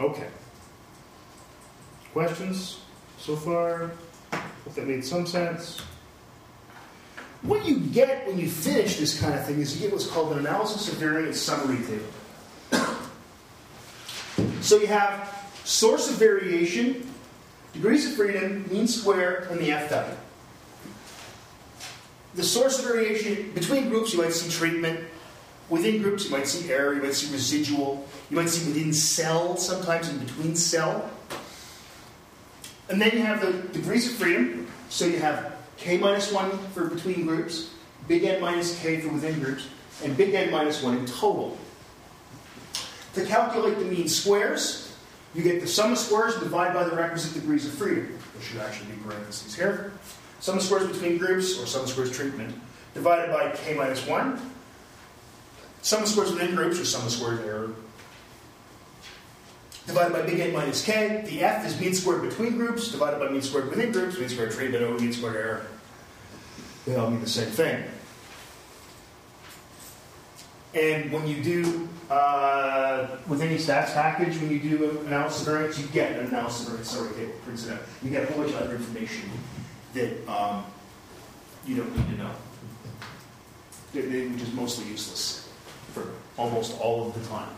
Okay. 0.00 0.28
Questions 2.12 2.80
so 3.18 3.34
far? 3.34 3.90
Hope 4.32 4.74
that 4.74 4.86
made 4.86 5.04
some 5.04 5.26
sense. 5.26 5.80
What 7.42 7.64
you 7.66 7.78
get 7.78 8.26
when 8.26 8.38
you 8.38 8.48
finish 8.48 8.96
this 8.96 9.20
kind 9.20 9.34
of 9.34 9.44
thing 9.46 9.60
is 9.60 9.74
you 9.76 9.82
get 9.82 9.92
what's 9.92 10.06
called 10.06 10.32
an 10.32 10.38
analysis 10.40 10.92
of 10.92 10.98
variance 10.98 11.40
summary 11.40 11.84
table. 11.84 12.04
So 14.60 14.76
you 14.76 14.86
have 14.86 15.48
source 15.64 16.10
of 16.10 16.16
variation, 16.16 17.07
degrees 17.78 18.06
of 18.06 18.14
freedom, 18.14 18.68
mean 18.68 18.88
square, 18.88 19.46
and 19.50 19.60
the 19.60 19.68
FW. 19.68 20.16
The 22.34 22.42
source 22.42 22.80
of 22.80 22.86
variation 22.86 23.52
between 23.52 23.88
groups, 23.88 24.12
you 24.12 24.20
might 24.20 24.32
see 24.32 24.50
treatment. 24.50 24.98
Within 25.68 26.02
groups, 26.02 26.24
you 26.24 26.32
might 26.32 26.48
see 26.48 26.72
error, 26.72 26.94
you 26.94 27.02
might 27.02 27.14
see 27.14 27.32
residual, 27.32 28.04
you 28.30 28.36
might 28.36 28.48
see 28.48 28.66
within 28.66 28.92
cell, 28.92 29.56
sometimes 29.56 30.08
in 30.08 30.18
between 30.18 30.56
cell. 30.56 31.08
And 32.88 33.00
then 33.00 33.12
you 33.12 33.20
have 33.20 33.42
the 33.42 33.52
degrees 33.72 34.10
of 34.10 34.16
freedom. 34.16 34.66
So 34.88 35.04
you 35.04 35.20
have 35.20 35.54
k 35.76 35.98
minus 35.98 36.32
1 36.32 36.58
for 36.74 36.86
between 36.86 37.26
groups, 37.26 37.70
big 38.08 38.24
N 38.24 38.40
minus 38.40 38.80
k 38.80 39.00
for 39.00 39.10
within 39.10 39.38
groups, 39.38 39.68
and 40.02 40.16
big 40.16 40.34
N 40.34 40.50
minus 40.50 40.82
1 40.82 40.96
in 40.96 41.06
total. 41.06 41.56
To 43.14 43.24
calculate 43.24 43.78
the 43.78 43.84
mean 43.84 44.08
squares, 44.08 44.87
you 45.34 45.42
get 45.42 45.60
the 45.60 45.66
sum 45.66 45.92
of 45.92 45.98
squares 45.98 46.34
divided 46.36 46.74
by 46.74 46.84
the 46.84 46.96
requisite 46.96 47.34
degrees 47.34 47.66
of 47.66 47.72
freedom. 47.72 48.18
There 48.34 48.42
should 48.42 48.60
actually 48.60 48.92
be 48.92 49.02
parentheses 49.02 49.54
here. 49.54 49.92
Sum 50.40 50.58
of 50.58 50.62
squares 50.62 50.86
between 50.86 51.18
groups, 51.18 51.60
or 51.60 51.66
sum 51.66 51.82
of 51.82 51.88
squares 51.88 52.12
treatment, 52.12 52.54
divided 52.94 53.32
by 53.32 53.50
k 53.50 53.74
minus 53.74 54.06
1. 54.06 54.40
Sum 55.82 56.02
of 56.02 56.08
squares 56.08 56.32
within 56.32 56.54
groups, 56.54 56.80
or 56.80 56.84
sum 56.84 57.04
of 57.04 57.12
squares 57.12 57.40
error, 57.40 57.70
divided 59.86 60.12
by 60.12 60.22
big 60.22 60.38
N 60.38 60.52
minus 60.52 60.84
k. 60.84 61.24
The 61.26 61.42
f 61.42 61.66
is 61.66 61.80
mean 61.80 61.94
squared 61.94 62.22
between 62.22 62.56
groups, 62.56 62.90
divided 62.90 63.18
by 63.18 63.30
mean 63.30 63.42
squared 63.42 63.70
within 63.70 63.90
groups, 63.90 64.18
mean 64.18 64.28
squared 64.28 64.52
treatment 64.52 64.84
over 64.84 64.98
mean 64.98 65.12
squared 65.12 65.36
error. 65.36 65.66
They 66.86 66.94
all 66.94 67.10
mean 67.10 67.20
the 67.20 67.28
same 67.28 67.50
thing. 67.50 67.84
And 70.74 71.10
when 71.12 71.26
you 71.26 71.42
do, 71.42 71.88
uh, 72.10 73.06
with 73.26 73.40
any 73.40 73.56
stats 73.56 73.94
package, 73.94 74.36
when 74.38 74.50
you 74.50 74.60
do 74.60 74.90
an 74.90 75.06
analysis 75.06 75.46
variance, 75.46 75.78
you 75.78 75.86
get 75.88 76.12
an 76.12 76.26
analysis 76.26 76.68
variance 76.68 76.90
summary 76.90 77.14
table, 77.14 77.32
prints 77.44 77.66
it 77.66 77.72
out. 77.72 77.80
You 78.02 78.10
get 78.10 78.24
a 78.24 78.32
whole 78.32 78.42
bunch 78.42 78.54
of 78.54 78.62
other 78.62 78.76
information 78.76 79.30
that 79.94 80.28
um, 80.28 80.64
you 81.66 81.76
don't 81.76 81.96
need 81.96 82.16
to 82.16 82.22
know, 82.22 82.30
which 83.92 84.42
is 84.42 84.52
mostly 84.52 84.86
useless 84.88 85.48
for 85.94 86.08
almost 86.36 86.78
all 86.80 87.08
of 87.08 87.14
the 87.14 87.28
time. 87.28 87.48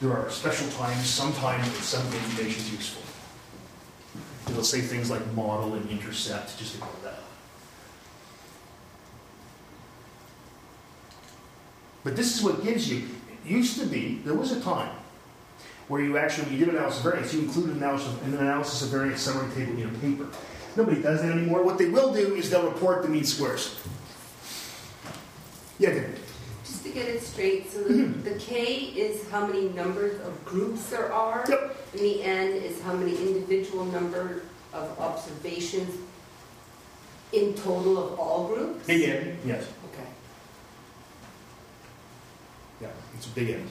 there 0.00 0.12
are 0.12 0.28
special 0.30 0.68
times, 0.70 1.06
sometimes 1.08 1.64
when 1.64 1.82
some 1.82 2.04
information 2.06 2.60
is 2.60 2.72
useful. 2.72 3.02
It'll 4.50 4.64
say 4.64 4.80
things 4.80 5.10
like 5.10 5.24
model 5.34 5.74
and 5.74 5.88
intercept, 5.90 6.58
just 6.58 6.74
ignore 6.74 6.90
that. 7.04 7.20
But 12.04 12.16
this 12.16 12.36
is 12.36 12.42
what 12.42 12.62
gives 12.62 12.90
you, 12.90 13.08
it 13.44 13.50
used 13.50 13.78
to 13.80 13.86
be, 13.86 14.20
there 14.24 14.34
was 14.34 14.52
a 14.52 14.60
time 14.60 14.94
where 15.88 16.00
you 16.00 16.18
actually, 16.18 16.52
you 16.52 16.58
did 16.58 16.68
an 16.68 16.76
analysis 16.76 17.04
of 17.04 17.12
variance, 17.12 17.34
you 17.34 17.40
included 17.40 17.76
analysis, 17.76 18.22
an 18.22 18.34
analysis 18.34 18.82
of 18.82 18.88
variance 18.88 19.20
summary 19.20 19.52
table 19.54 19.72
in 19.72 19.78
your 19.78 19.90
paper. 20.00 20.28
Nobody 20.76 21.02
does 21.02 21.22
that 21.22 21.32
anymore. 21.32 21.64
What 21.64 21.78
they 21.78 21.88
will 21.88 22.12
do 22.12 22.34
is 22.34 22.50
they'll 22.50 22.70
report 22.70 23.02
the 23.02 23.08
mean 23.08 23.24
squares. 23.24 23.80
Yeah, 25.78 25.90
David. 25.90 26.20
Just 26.64 26.84
to 26.84 26.90
get 26.90 27.08
it 27.08 27.22
straight, 27.22 27.70
so 27.70 27.82
the, 27.82 27.94
mm-hmm. 27.94 28.22
the 28.22 28.38
K 28.38 28.64
is 28.64 29.28
how 29.30 29.46
many 29.46 29.70
numbers 29.70 30.20
of 30.26 30.44
groups 30.44 30.90
there 30.90 31.12
are. 31.12 31.44
Yep. 31.48 31.76
And 31.94 32.00
the 32.02 32.22
N 32.22 32.52
is 32.52 32.80
how 32.82 32.92
many 32.92 33.16
individual 33.16 33.84
number 33.86 34.42
of 34.72 34.98
observations 35.00 35.96
in 37.32 37.54
total 37.54 37.98
of 37.98 38.20
all 38.20 38.48
groups? 38.48 38.86
Big 38.86 39.08
N, 39.08 39.38
yes. 39.44 39.66
Okay. 39.92 40.08
Yeah, 42.82 42.88
it's 43.18 43.26
a 43.26 43.30
big 43.30 43.50
N. 43.50 43.68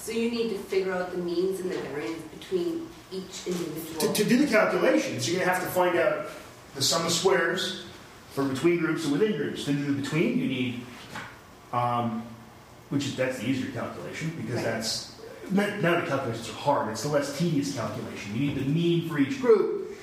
So 0.00 0.10
you 0.10 0.30
need 0.30 0.48
to 0.50 0.58
figure 0.58 0.92
out 0.92 1.12
the 1.12 1.18
means 1.18 1.60
and 1.60 1.70
the 1.70 1.78
variance 1.78 2.20
between 2.38 2.88
each 3.12 3.46
individual. 3.46 4.12
to 4.12 4.24
do 4.24 4.36
the 4.38 4.48
calculations, 4.48 5.28
you're 5.28 5.36
going 5.38 5.48
to 5.48 5.54
have 5.54 5.62
to 5.62 5.68
find 5.70 5.96
out 5.96 6.26
the 6.74 6.82
sum 6.82 7.06
of 7.06 7.12
squares 7.12 7.84
for 8.32 8.44
between 8.44 8.78
groups 8.80 9.04
and 9.04 9.12
within 9.12 9.36
groups. 9.36 9.64
To 9.66 9.72
do 9.72 9.84
the 9.84 10.02
between, 10.02 10.38
you 10.38 10.48
need, 10.48 10.80
um, 11.72 12.24
which 12.88 13.06
is 13.06 13.14
that's 13.14 13.38
the 13.38 13.48
easier 13.48 13.70
calculation 13.70 14.32
because 14.40 14.56
Right. 14.56 14.64
that's 14.64 15.12
none 15.50 15.80
the 15.80 16.06
calculations 16.08 16.48
are 16.48 16.52
hard. 16.52 16.88
It's 16.88 17.02
the 17.02 17.08
less 17.08 17.38
tedious 17.38 17.74
calculation. 17.74 18.34
You 18.34 18.48
need 18.48 18.56
the 18.56 18.64
mean 18.64 19.08
for 19.08 19.18
each 19.18 19.40
group, 19.40 19.96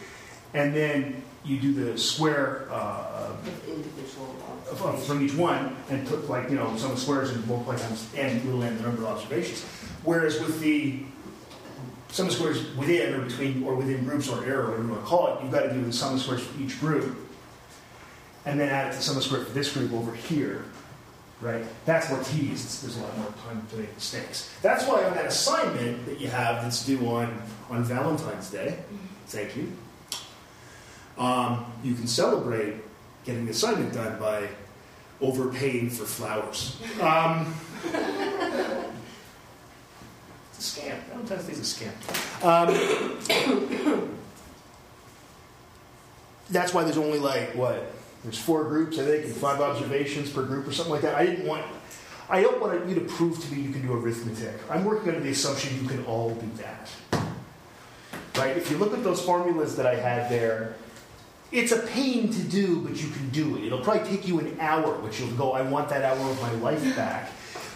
and 0.53 0.73
then 0.73 1.23
you 1.45 1.57
do 1.59 1.73
the 1.73 1.97
square 1.97 2.67
uh, 2.71 3.31
Of 3.31 3.67
individual 3.67 4.35
of- 4.71 4.81
of- 4.81 5.03
from 5.05 5.21
each 5.25 5.33
one 5.35 5.75
and 5.89 6.05
put 6.07 6.29
like 6.29 6.49
you 6.49 6.55
know 6.55 6.75
some 6.77 6.95
squares 6.97 7.31
and 7.31 7.45
multiply 7.47 7.75
times 7.77 8.07
n 8.15 8.41
little 8.45 8.63
n 8.63 8.77
the 8.77 8.83
number 8.83 9.01
of 9.03 9.07
observations. 9.07 9.63
Whereas 10.03 10.39
with 10.39 10.59
the 10.59 10.99
sum 12.11 12.27
of 12.27 12.33
squares 12.33 12.75
within 12.75 13.13
or 13.15 13.21
between 13.21 13.63
or 13.63 13.75
within 13.75 14.03
groups 14.03 14.27
or 14.29 14.43
error, 14.45 14.65
whatever 14.65 14.83
you 14.83 14.89
want 14.89 15.01
to 15.01 15.07
call 15.07 15.27
it, 15.37 15.43
you've 15.43 15.51
got 15.51 15.63
to 15.63 15.73
do 15.73 15.83
the 15.83 15.93
sum 15.93 16.15
of 16.15 16.21
squares 16.21 16.41
for 16.43 16.61
each 16.61 16.79
group, 16.79 17.15
and 18.45 18.59
then 18.59 18.69
add 18.69 18.87
it 18.87 18.91
to 18.91 18.97
the 18.97 19.03
sum 19.03 19.17
of 19.17 19.23
squares 19.23 19.47
for 19.47 19.53
this 19.53 19.71
group 19.73 19.93
over 19.93 20.13
here. 20.13 20.65
Right? 21.41 21.63
That's 21.85 22.09
more 22.09 22.21
tedious. 22.21 22.59
It's- 22.65 22.81
There's 22.81 22.97
a 22.97 23.01
lot 23.01 23.17
more 23.17 23.33
time 23.47 23.65
to 23.71 23.77
make 23.77 23.95
mistakes. 23.95 24.49
That's 24.61 24.85
why 24.85 25.05
on 25.05 25.13
that 25.15 25.25
assignment 25.27 26.05
that 26.05 26.19
you 26.19 26.27
have 26.27 26.61
that's 26.63 26.85
due 26.85 26.99
on 27.07 27.41
on 27.69 27.83
Valentine's 27.85 28.49
Day, 28.49 28.75
thank 29.27 29.55
you. 29.55 29.71
Um, 31.19 31.65
you 31.83 31.93
can 31.93 32.07
celebrate 32.07 32.75
getting 33.25 33.45
the 33.45 33.51
assignment 33.51 33.93
done 33.93 34.17
by 34.19 34.47
overpaying 35.21 35.89
for 35.89 36.05
flowers. 36.05 36.81
Um, 37.01 37.53
it's 40.53 40.77
a 40.77 40.81
scam. 40.81 40.97
Valentine's 41.09 41.43
Day 41.43 41.51
is 41.51 41.59
a 41.59 41.63
scam. 41.63 41.91
Um, 42.43 44.17
that's 46.49 46.73
why 46.73 46.83
there's 46.83 46.97
only 46.97 47.19
like 47.19 47.53
what? 47.53 47.91
There's 48.23 48.39
four 48.39 48.63
groups, 48.63 48.97
I 48.97 49.05
think, 49.05 49.25
and 49.25 49.35
five 49.35 49.59
observations 49.59 50.29
per 50.29 50.43
group 50.43 50.67
or 50.67 50.71
something 50.71 50.91
like 50.91 51.01
that. 51.01 51.15
I 51.15 51.25
didn't 51.25 51.45
want. 51.45 51.65
I 52.29 52.41
don't 52.41 52.61
want 52.61 52.87
you 52.87 52.95
to 52.95 53.01
prove 53.01 53.43
to 53.43 53.53
me 53.53 53.61
you 53.61 53.71
can 53.71 53.81
do 53.81 53.93
arithmetic. 53.93 54.55
I'm 54.69 54.85
working 54.85 55.09
under 55.09 55.21
the 55.21 55.31
assumption 55.31 55.81
you 55.81 55.87
can 55.89 56.05
all 56.05 56.35
do 56.35 56.49
that. 56.57 56.89
Right? 58.35 58.55
If 58.55 58.69
you 58.71 58.77
look 58.77 58.93
at 58.93 59.03
those 59.03 59.21
formulas 59.21 59.75
that 59.77 59.85
I 59.87 59.95
had 59.95 60.29
there, 60.29 60.75
it's 61.51 61.71
a 61.71 61.79
pain 61.79 62.31
to 62.31 62.41
do, 62.43 62.81
but 62.81 63.01
you 63.01 63.09
can 63.09 63.29
do 63.29 63.57
it. 63.57 63.65
It'll 63.65 63.79
probably 63.79 64.07
take 64.09 64.27
you 64.27 64.39
an 64.39 64.57
hour, 64.59 64.93
which 64.99 65.19
you'll 65.19 65.31
go, 65.31 65.53
I 65.53 65.61
want 65.63 65.89
that 65.89 66.03
hour 66.03 66.29
of 66.29 66.41
my 66.41 66.51
life 66.53 66.83
back. 66.95 67.31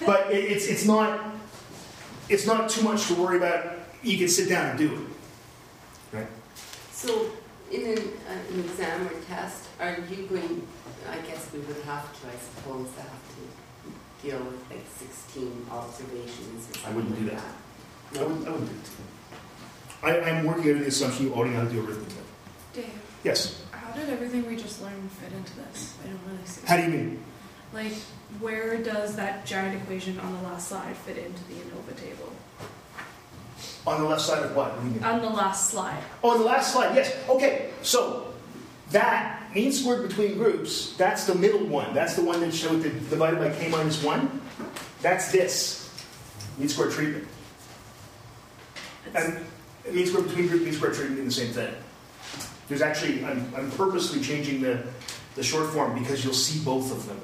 But 0.05 0.31
it, 0.31 0.43
it's, 0.51 0.67
it's, 0.67 0.86
not, 0.86 1.33
it's 2.29 2.45
not 2.45 2.69
too 2.69 2.83
much 2.83 3.07
to 3.07 3.15
worry 3.15 3.38
about. 3.38 3.79
You 4.03 4.17
can 4.17 4.27
sit 4.27 4.49
down 4.49 4.71
and 4.71 4.77
do 4.77 4.93
it. 4.93 6.17
Right? 6.17 6.27
So 6.91 7.31
in 7.71 7.81
an, 7.81 7.97
uh, 7.97 8.53
an 8.53 8.59
exam 8.59 9.07
or 9.07 9.21
test, 9.21 9.65
are 9.79 9.97
you 10.09 10.27
going, 10.27 10.67
I 11.09 11.17
guess 11.27 11.49
we 11.51 11.59
would 11.59 11.81
have 11.86 12.21
to, 12.21 12.27
I 12.27 12.36
suppose, 12.36 12.88
have 12.97 13.07
to 13.07 14.27
deal 14.27 14.39
with 14.39 14.69
like 14.69 14.86
16 14.97 15.65
observations 15.71 16.69
or 16.83 16.89
I 16.89 16.91
wouldn't 16.93 17.17
do 17.17 17.25
like 17.25 17.38
that. 17.38 18.21
I 18.21 18.23
wouldn't, 18.23 18.47
I 18.47 18.51
wouldn't 18.51 18.69
do 18.69 18.75
it. 18.75 20.03
I, 20.03 20.19
I'm 20.29 20.45
working 20.45 20.69
under 20.71 20.79
the 20.79 20.88
assumption 20.88 21.27
you 21.27 21.33
already 21.33 21.53
know 21.53 21.62
how 21.62 21.67
to 21.67 21.73
do 21.73 21.79
arithmetic. 21.86 22.23
Dave, 22.73 22.91
Yes. 23.23 23.62
How 23.93 23.99
did 23.99 24.10
everything 24.10 24.47
we 24.47 24.56
just 24.56 24.82
learned 24.82 25.12
fit 25.12 25.32
into 25.32 25.56
this? 25.58 25.95
I 26.03 26.08
don't 26.08 26.19
really 26.25 26.45
see. 26.45 26.62
It. 26.62 26.67
How 26.67 26.77
do 26.77 26.84
you 26.84 26.89
mean? 26.89 27.23
Like, 27.73 27.93
where 28.39 28.77
does 28.82 29.15
that 29.15 29.45
giant 29.45 29.82
equation 29.82 30.19
on 30.19 30.34
the 30.38 30.41
last 30.49 30.69
slide 30.69 30.95
fit 30.97 31.17
into 31.17 31.43
the 31.43 31.53
ANOVA 31.53 31.95
table? 31.97 32.34
On 33.86 34.01
the 34.01 34.08
left 34.08 34.21
side 34.21 34.43
of 34.43 34.56
what? 34.56 34.71
What 34.71 34.82
do 34.82 34.88
you 34.88 34.93
mean? 34.95 35.03
On 35.03 35.21
the 35.21 35.29
last 35.29 35.69
slide. 35.69 36.01
Oh, 36.23 36.32
on 36.32 36.39
the 36.39 36.45
last 36.45 36.73
slide, 36.73 36.95
yes. 36.95 37.15
Okay, 37.29 37.69
so 37.82 38.34
that 38.91 39.43
mean 39.53 39.71
squared 39.71 40.08
between 40.08 40.36
groups, 40.36 40.95
that's 40.97 41.25
the 41.25 41.36
middle 41.36 41.65
one. 41.65 41.93
That's 41.93 42.15
the 42.15 42.23
one 42.23 42.39
that 42.41 42.53
showed 42.53 42.82
the 42.82 42.89
divided 42.89 43.39
by 43.39 43.49
k 43.51 43.69
minus 43.69 44.01
1. 44.03 44.41
That's 45.01 45.32
this 45.32 45.91
mean 46.58 46.69
squared 46.69 46.93
treatment. 46.93 47.27
It's- 49.08 49.45
And 49.86 49.95
mean 49.95 50.08
squared 50.08 50.27
between 50.29 50.47
group, 50.47 50.63
mean 50.63 50.73
squared 50.73 50.95
treatment 50.95 51.17
mean 51.19 51.25
the 51.27 51.32
same 51.32 51.53
thing. 51.53 51.73
There's 52.73 52.81
actually, 52.81 53.23
I'm, 53.23 53.53
I'm 53.55 53.69
purposely 53.69 54.19
changing 54.19 54.63
the, 54.63 54.81
the 55.36 55.43
short 55.43 55.69
form 55.69 55.93
because 55.93 56.25
you'll 56.25 56.33
see 56.33 56.65
both 56.65 56.91
of 56.91 57.05
them. 57.05 57.21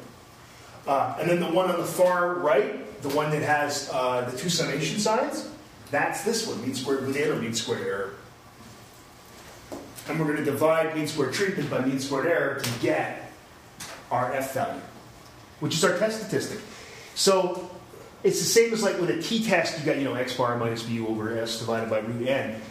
Uh, 0.86 1.18
and 1.20 1.28
then 1.28 1.40
the 1.40 1.48
one 1.48 1.72
on 1.72 1.80
the 1.80 1.86
far 1.86 2.36
right, 2.36 3.02
the 3.02 3.10
one 3.10 3.32
that 3.32 3.42
has 3.42 3.90
uh, 3.92 4.30
the 4.30 4.38
two 4.38 4.48
summation 4.48 5.00
signs, 5.00 5.50
that's 5.90 6.24
this 6.24 6.46
one, 6.46 6.62
mean 6.62 6.76
squared 6.76 7.08
within 7.08 7.24
error, 7.24 7.36
mean 7.38 7.56
squared 7.56 7.82
error. 7.82 8.14
And 10.08 10.20
we're 10.20 10.26
going 10.26 10.38
to 10.38 10.46
divide 10.46 10.96
mean 10.96 11.08
squared 11.08 11.34
treatment 11.34 11.68
by 11.72 11.84
mean 11.84 12.00
squared 12.00 12.28
error 12.28 12.60
to 12.60 12.70
get 12.80 13.32
our 14.12 14.32
f 14.32 14.54
value, 14.54 14.82
which 15.62 15.74
is 15.74 15.84
our 15.84 15.98
test 15.98 16.20
statistic. 16.20 16.60
So 17.16 17.72
it's 18.22 18.38
the 18.38 18.46
same 18.46 18.72
as 18.72 18.84
like 18.84 19.00
with 19.02 19.10
a 19.10 19.20
t-test, 19.20 19.80
you 19.80 19.86
got, 19.88 19.98
you 19.98 20.04
know, 20.04 20.14
x 20.14 20.38
bar 20.38 20.56
minus 20.60 20.88
mu 20.88 21.08
over 21.08 21.36
s 21.40 21.58
divided 21.58 21.90
by 21.90 22.02
root 22.02 22.28
n. 22.28 22.62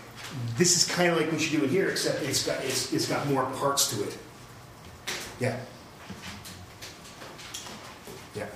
This 0.57 0.77
is 0.77 0.95
kind 0.95 1.11
of 1.11 1.19
like 1.19 1.31
what 1.33 1.41
you 1.41 1.59
do 1.59 1.65
it 1.65 1.71
here, 1.71 1.89
except 1.89 2.23
it's 2.23 2.47
got, 2.47 2.63
it's, 2.65 2.93
it's 2.93 3.09
got 3.09 3.27
more 3.29 3.45
parts 3.53 3.97
to 3.97 4.03
it. 4.05 4.19
Yeah. 5.41 5.59
Yeah. 8.35 8.47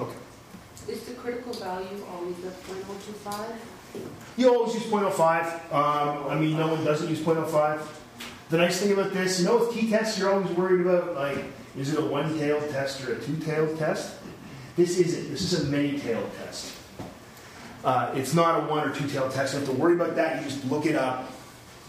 Okay. 0.00 0.16
Is 0.88 1.02
the 1.04 1.14
critical 1.14 1.52
value 1.52 1.86
always 2.10 2.36
the 2.36 2.48
0.025? 2.48 3.56
You 4.36 4.54
always 4.54 4.74
use 4.74 4.84
0.05. 4.84 5.72
Um, 5.72 6.28
I 6.28 6.34
mean, 6.38 6.56
no 6.56 6.68
one 6.68 6.84
doesn't 6.84 7.08
use 7.08 7.20
0.05. 7.20 7.86
The 8.50 8.56
nice 8.56 8.80
thing 8.80 8.92
about 8.92 9.12
this, 9.12 9.40
you 9.40 9.46
know, 9.46 9.58
with 9.58 9.74
t-tests, 9.74 10.18
you're 10.18 10.32
always 10.32 10.50
worried 10.56 10.86
about, 10.86 11.14
like, 11.14 11.44
is 11.78 11.92
it 11.92 11.98
a 11.98 12.04
one-tailed 12.04 12.70
test 12.70 13.04
or 13.04 13.14
a 13.14 13.20
two-tailed 13.20 13.78
test? 13.78 14.16
This 14.76 14.98
isn't. 14.98 15.30
This 15.30 15.52
is 15.52 15.64
a 15.64 15.66
many-tailed 15.70 16.30
test. 16.36 16.74
Uh, 17.84 18.12
it's 18.14 18.34
not 18.34 18.64
a 18.64 18.66
one 18.66 18.88
or 18.88 18.94
two-tailed 18.94 19.32
test. 19.32 19.54
You 19.54 19.60
don't 19.60 19.68
have 19.68 19.76
to 19.76 19.82
worry 19.82 19.94
about 19.94 20.16
that. 20.16 20.42
You 20.42 20.48
just 20.48 20.64
look 20.66 20.86
it 20.86 20.96
up. 20.96 21.30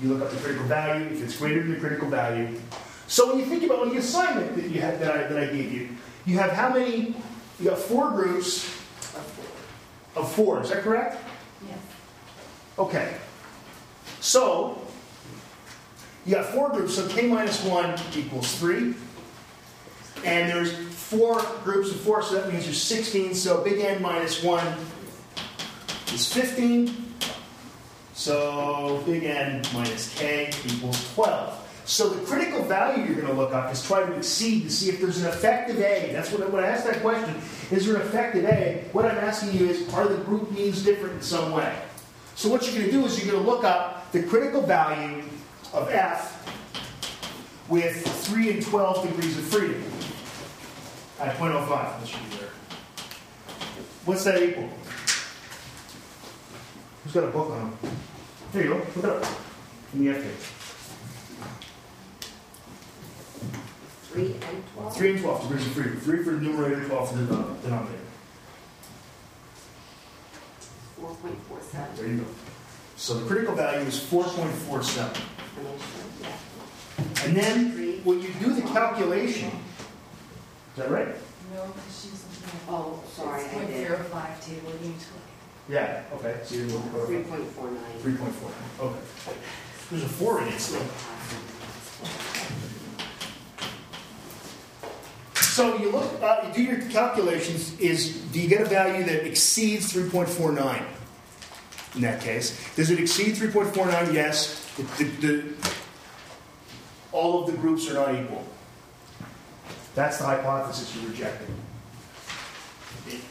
You 0.01 0.09
look 0.09 0.21
up 0.21 0.31
the 0.31 0.37
critical 0.37 0.65
value. 0.65 1.05
If 1.07 1.23
it's 1.23 1.37
greater 1.37 1.61
than 1.61 1.73
the 1.73 1.79
critical 1.79 2.09
value. 2.09 2.59
So 3.07 3.27
when 3.27 3.39
you 3.39 3.45
think 3.45 3.63
about 3.63 3.89
the 3.89 3.97
assignment 3.97 4.55
that 4.55 4.69
you 4.69 4.81
had 4.81 4.99
that 4.99 5.11
I, 5.11 5.27
that 5.27 5.37
I 5.37 5.45
gave 5.47 5.71
you, 5.73 5.89
you 6.25 6.37
have 6.37 6.51
how 6.51 6.71
many? 6.71 7.15
You 7.59 7.69
got 7.71 7.79
four 7.79 8.11
groups 8.11 8.65
Of 10.15 10.31
four. 10.31 10.61
Is 10.61 10.69
that 10.69 10.83
correct? 10.83 11.17
Yes. 11.67 11.77
Okay. 12.77 13.15
So, 14.21 14.81
you 16.25 16.35
got 16.35 16.45
four 16.45 16.69
groups, 16.69 16.95
so 16.95 17.07
k 17.07 17.27
minus 17.27 17.63
1 17.63 17.99
equals 18.15 18.55
3. 18.59 18.93
And 20.25 20.49
there's 20.49 20.73
four 20.73 21.41
groups 21.63 21.91
of 21.91 21.99
four, 22.01 22.21
so 22.21 22.35
that 22.35 22.51
means 22.51 22.65
there's 22.65 22.81
16. 22.81 23.33
So 23.33 23.63
big 23.63 23.79
N 23.79 24.01
minus 24.01 24.43
1 24.43 24.67
is 26.13 26.31
15. 26.31 27.13
So 28.13 29.01
big 29.05 29.23
N 29.23 29.63
minus 29.73 30.13
k 30.17 30.51
equals 30.65 31.13
12. 31.15 31.65
So 31.85 32.09
the 32.09 32.23
critical 32.25 32.61
value 32.63 33.03
you're 33.05 33.15
going 33.15 33.27
to 33.27 33.33
look 33.33 33.51
up 33.51 33.73
is 33.73 33.83
try 33.83 34.05
to 34.05 34.13
exceed 34.13 34.63
to 34.63 34.69
see 34.69 34.89
if 34.89 35.01
there's 35.01 35.21
an 35.21 35.27
effective 35.27 35.79
A. 35.79 36.11
That's 36.13 36.31
what 36.31 36.51
when 36.51 36.63
I 36.63 36.67
ask 36.67 36.85
that 36.85 37.01
question. 37.01 37.35
Is 37.71 37.87
there 37.87 37.95
an 37.95 38.01
effective 38.01 38.45
A? 38.45 38.83
What 38.91 39.05
I'm 39.05 39.17
asking 39.17 39.59
you 39.59 39.67
is, 39.67 39.91
are 39.95 40.07
the 40.07 40.23
group 40.23 40.51
means 40.51 40.83
different 40.83 41.15
in 41.15 41.21
some 41.23 41.51
way? 41.51 41.75
So 42.35 42.47
what 42.49 42.63
you're 42.63 42.75
going 42.75 42.85
to 42.85 42.91
do 42.91 43.05
is 43.05 43.17
you're 43.17 43.33
going 43.33 43.43
to 43.43 43.49
look 43.49 43.63
up 43.63 44.11
the 44.11 44.21
critical 44.21 44.61
value 44.61 45.23
of 45.73 45.89
f 45.89 46.35
with 47.67 48.05
3 48.25 48.51
and 48.51 48.65
12 48.65 49.09
degrees 49.09 49.37
of 49.37 49.43
freedom 49.45 49.83
at 51.19 51.35
0.05. 51.37 51.67
That 51.99 52.07
should 52.07 52.29
be 52.29 52.37
there. 52.37 52.49
What's 54.05 54.23
that 54.23 54.41
equal? 54.41 54.69
Who's 57.03 57.13
got 57.13 57.23
a 57.25 57.27
book 57.27 57.51
on 57.51 57.61
him? 57.61 57.77
There 58.51 58.63
you 58.63 58.69
go. 58.69 58.75
Look 58.77 58.97
it 58.97 59.05
up. 59.05 59.25
In 59.93 59.99
the 60.05 60.09
F 60.11 60.21
page. 60.23 60.47
Three 64.11 64.33
and 64.33 64.63
twelve? 64.73 64.95
3 64.97 65.11
and 65.11 65.19
12 65.21 65.41
degrees 65.43 65.65
of 65.67 65.71
freedom. 65.73 65.97
3 65.99 66.23
for 66.23 66.31
the 66.31 66.41
numerator, 66.41 66.83
12 66.87 67.09
for 67.11 67.17
the 67.17 67.23
denom- 67.33 67.61
denominator. 67.61 67.97
Four 70.99 71.09
point 71.15 71.37
four 71.47 71.59
seven. 71.61 71.95
There 71.95 72.07
you 72.07 72.17
go. 72.17 72.25
So 72.97 73.13
the 73.13 73.25
critical 73.27 73.55
value 73.55 73.87
is 73.87 73.99
4.47. 73.99 75.21
And 77.25 77.35
then 77.35 78.01
when 78.03 78.21
you 78.21 78.29
do 78.41 78.53
the 78.53 78.61
calculation, 78.63 79.47
is 79.47 79.57
that 80.79 80.89
right? 80.91 81.07
No, 81.53 81.65
because 81.67 82.01
she's 82.01 82.23
looking 82.43 82.59
at. 82.59 82.73
Oh, 82.73 83.03
sorry, 83.13 83.43
I 83.45 83.47
Point 83.49 83.67
did. 83.67 83.87
zero 83.87 83.97
five 84.11 84.45
table, 84.45 84.71
you 84.81 84.89
need 84.89 84.99
to 84.99 85.05
look. 85.13 85.23
Yeah, 85.69 86.03
okay. 86.13 86.39
So 86.43 86.55
you're 86.55 86.65
looking 86.67 86.89
for 86.91 87.05
Three 87.05 87.23
point 87.23 87.45
four 87.51 87.69
nine. 87.69 87.83
3.4. 88.01 88.85
Okay. 88.85 89.37
There's 89.91 90.03
a 90.03 90.07
4 90.09 90.41
in 90.41 90.47
it 90.49 90.59
still. 90.59 90.81
So 95.35 95.77
you 95.77 95.91
look, 95.91 96.21
uh, 96.21 96.45
you 96.47 96.53
do 96.53 96.63
your 96.63 96.81
calculations. 96.89 97.77
Is 97.79 98.15
do 98.31 98.39
you 98.39 98.47
get 98.47 98.61
a 98.61 98.65
value 98.65 99.03
that 99.05 99.25
exceeds 99.25 99.91
3.49? 99.93 100.83
In 101.95 102.01
that 102.01 102.21
case, 102.21 102.57
does 102.75 102.91
it 102.91 102.99
exceed 102.99 103.35
3.49? 103.35 104.13
Yes. 104.13 104.63
The, 104.77 104.83
the, 105.03 105.27
the, 105.27 105.53
all 107.11 107.43
of 107.43 107.51
the 107.51 107.57
groups 107.57 107.89
are 107.89 107.95
not 107.95 108.13
equal. 108.15 108.45
That's 109.99 110.17
the 110.17 110.23
hypothesis 110.23 110.95
you're 110.95 111.11
rejecting. 111.11 111.53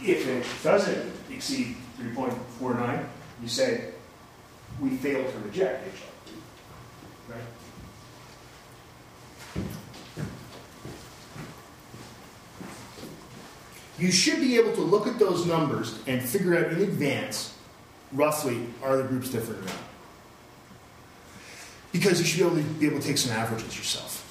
If 0.05 0.29
it 0.29 0.45
doesn't 0.63 1.13
exceed 1.31 1.77
3.49, 1.99 3.07
you 3.41 3.49
say 3.49 3.93
we 4.79 4.91
fail 4.99 5.25
to 5.33 5.39
reject 5.39 5.87
H. 5.87 6.03
Right? 7.27 7.41
You 13.99 14.13
should 14.13 14.41
be 14.41 14.59
able 14.59 14.75
to 14.75 14.83
look 14.83 15.07
at 15.07 15.19
those 15.19 15.47
numbers 15.47 15.99
and 16.07 16.21
figure 16.21 16.55
out 16.55 16.71
in 16.71 16.83
advance, 16.83 17.57
roughly, 18.13 18.67
are 18.83 18.99
the 18.99 19.05
groups 19.05 19.31
different 19.31 19.63
or 19.63 19.65
not. 19.69 19.75
Because 21.93 22.21
you 22.21 22.27
should 22.27 22.41
be 22.41 22.45
able 22.45 22.57
to 22.57 22.63
be 22.79 22.87
able 22.89 23.01
to 23.01 23.07
take 23.07 23.17
some 23.17 23.33
averages 23.33 23.75
yourself. 23.75 24.27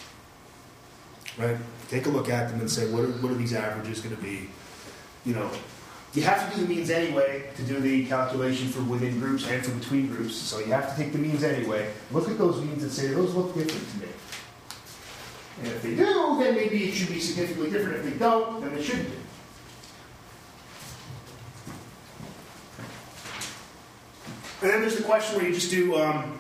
Right? 1.36 1.58
Take 1.89 2.06
a 2.06 2.10
look 2.10 2.30
at 2.30 2.50
them 2.50 2.60
and 2.60 2.69
say, 2.69 2.89
what 2.91 3.04
are, 3.04 3.12
what 3.21 3.32
are 3.32 3.36
these 3.36 3.54
averages 3.54 4.02
going 4.02 4.15
to 4.15 4.21
be? 4.21 4.50
You 5.26 5.36
know, 5.36 5.50
you 6.13 6.23
have 6.23 6.50
to 6.50 6.56
do 6.56 6.65
the 6.65 6.73
means 6.73 6.89
anyway 6.89 7.50
to 7.56 7.63
do 7.63 7.80
the 7.80 8.06
calculation 8.08 8.67
for 8.67 8.82
within 8.84 9.19
groups 9.19 9.47
and 9.47 9.63
for 9.63 9.71
between 9.71 10.08
groups. 10.08 10.36
So 10.36 10.60
you 10.60 10.71
have 10.71 10.89
to 10.89 11.02
take 11.02 11.12
the 11.12 11.19
means 11.19 11.43
anyway. 11.43 11.91
Look 12.12 12.30
at 12.30 12.38
those 12.38 12.62
means 12.62 12.84
and 12.84 12.91
say, 12.91 13.08
those 13.08 13.34
look 13.34 13.54
different 13.54 13.89
to 13.91 13.97
me. 14.00 14.08
And 15.60 15.67
if 15.67 15.82
they 15.82 15.95
do, 15.95 16.06
then 16.39 16.56
maybe 16.56 16.89
it 16.89 16.93
should 16.93 17.10
be 17.10 17.19
significantly 17.19 17.71
different. 17.71 17.97
If 17.97 18.13
they 18.13 18.19
don't, 18.19 18.62
then 18.62 18.73
it 18.78 18.84
shouldn't 18.84 19.10
be. 19.10 19.15
And 24.62 24.71
then 24.71 24.82
there's 24.82 24.97
the 24.97 25.04
question 25.04 25.38
where 25.38 25.47
you 25.47 25.54
just 25.54 25.69
do, 25.69 25.95
um, 25.97 26.39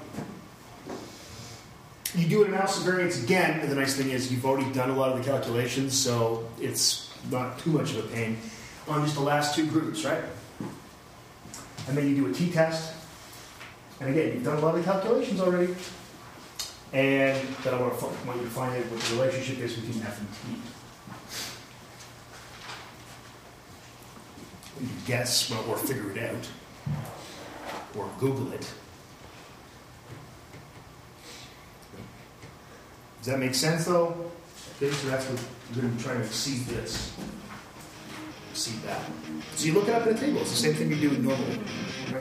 you 2.17 2.27
do 2.27 2.43
an 2.43 2.49
analysis 2.53 2.79
of 2.79 2.85
variance 2.85 3.23
again, 3.23 3.59
and 3.59 3.71
the 3.71 3.75
nice 3.75 3.95
thing 3.95 4.09
is 4.09 4.31
you've 4.31 4.45
already 4.45 4.71
done 4.73 4.89
a 4.89 4.95
lot 4.95 5.11
of 5.11 5.23
the 5.23 5.23
calculations, 5.23 5.93
so 5.93 6.49
it's 6.59 7.13
not 7.29 7.59
too 7.59 7.69
much 7.71 7.91
of 7.91 8.05
a 8.05 8.07
pain 8.09 8.37
on 8.87 9.03
just 9.03 9.15
the 9.15 9.21
last 9.21 9.55
two 9.55 9.67
groups, 9.67 10.03
right? 10.03 10.23
And 11.87 11.95
then 11.95 12.09
you 12.09 12.15
do 12.15 12.27
a 12.27 12.33
t-test, 12.33 12.93
and 14.01 14.09
again, 14.09 14.33
you've 14.33 14.43
done 14.43 14.57
a 14.57 14.61
lot 14.61 14.75
of 14.75 14.83
the 14.83 14.91
calculations 14.91 15.39
already, 15.39 15.75
and 16.91 17.47
then 17.63 17.73
I 17.73 17.81
want, 17.81 17.99
to, 17.99 18.05
want 18.05 18.37
you 18.39 18.45
to 18.45 18.49
find 18.49 18.75
out 18.75 18.91
what 18.91 18.99
the 19.01 19.15
relationship 19.15 19.59
is 19.59 19.75
between 19.75 20.01
f 20.01 20.19
and 20.19 20.27
t. 20.33 20.61
You 24.81 24.89
guess 25.05 25.49
well, 25.49 25.63
or 25.69 25.77
figure 25.77 26.11
it 26.11 26.29
out, 26.29 26.47
or 27.95 28.09
Google 28.19 28.51
it. 28.53 28.71
Does 33.19 33.27
that 33.27 33.39
make 33.39 33.55
sense, 33.55 33.85
though? 33.85 34.15
Okay, 34.77 34.91
so 34.91 35.07
that's 35.09 35.25
what 35.29 35.39
you're 35.73 35.81
going 35.81 35.91
to 35.91 35.97
be 35.97 36.03
trying 36.03 36.19
to 36.19 36.25
exceed 36.25 36.65
this. 36.67 37.13
Exceed 38.51 38.81
that. 38.83 39.01
So 39.55 39.65
you 39.65 39.73
look 39.73 39.87
it 39.87 39.95
up 39.95 40.07
at 40.07 40.13
a 40.13 40.17
table. 40.17 40.41
It's 40.41 40.51
the 40.51 40.57
same 40.57 40.73
thing 40.75 40.89
you 40.91 41.09
do 41.09 41.17
normally. 41.17 41.59
Uh, 42.13 42.19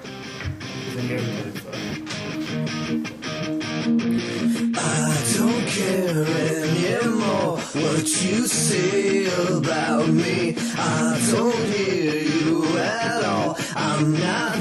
I 4.79 5.33
don't 5.37 5.67
care 5.67 6.25
anymore 6.27 7.59
what 7.59 8.07
you 8.23 8.47
say 8.47 9.27
about 9.55 10.09
me. 10.09 10.57
I 10.79 11.29
don't 11.31 11.65
hear 11.69 12.23
you 12.23 12.79
at 12.79 13.25
all. 13.25 13.57
I'm 13.75 14.13
not 14.13 14.57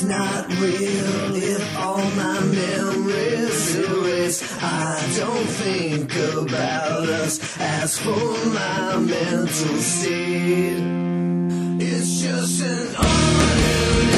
It's 0.00 0.06
not 0.06 0.46
real 0.60 1.34
if 1.34 1.76
all 1.76 1.96
my 1.96 2.38
memories 2.38 3.74
erase. 3.74 4.40
I 4.62 5.12
don't 5.16 5.44
think 5.44 6.14
about 6.14 7.08
us 7.08 7.40
as 7.58 7.98
for 7.98 8.14
my 8.54 8.96
mental 8.96 9.76
state. 9.78 10.78
It's 11.82 12.20
just 12.20 12.62
an 12.62 12.94
ordinary 12.94 14.17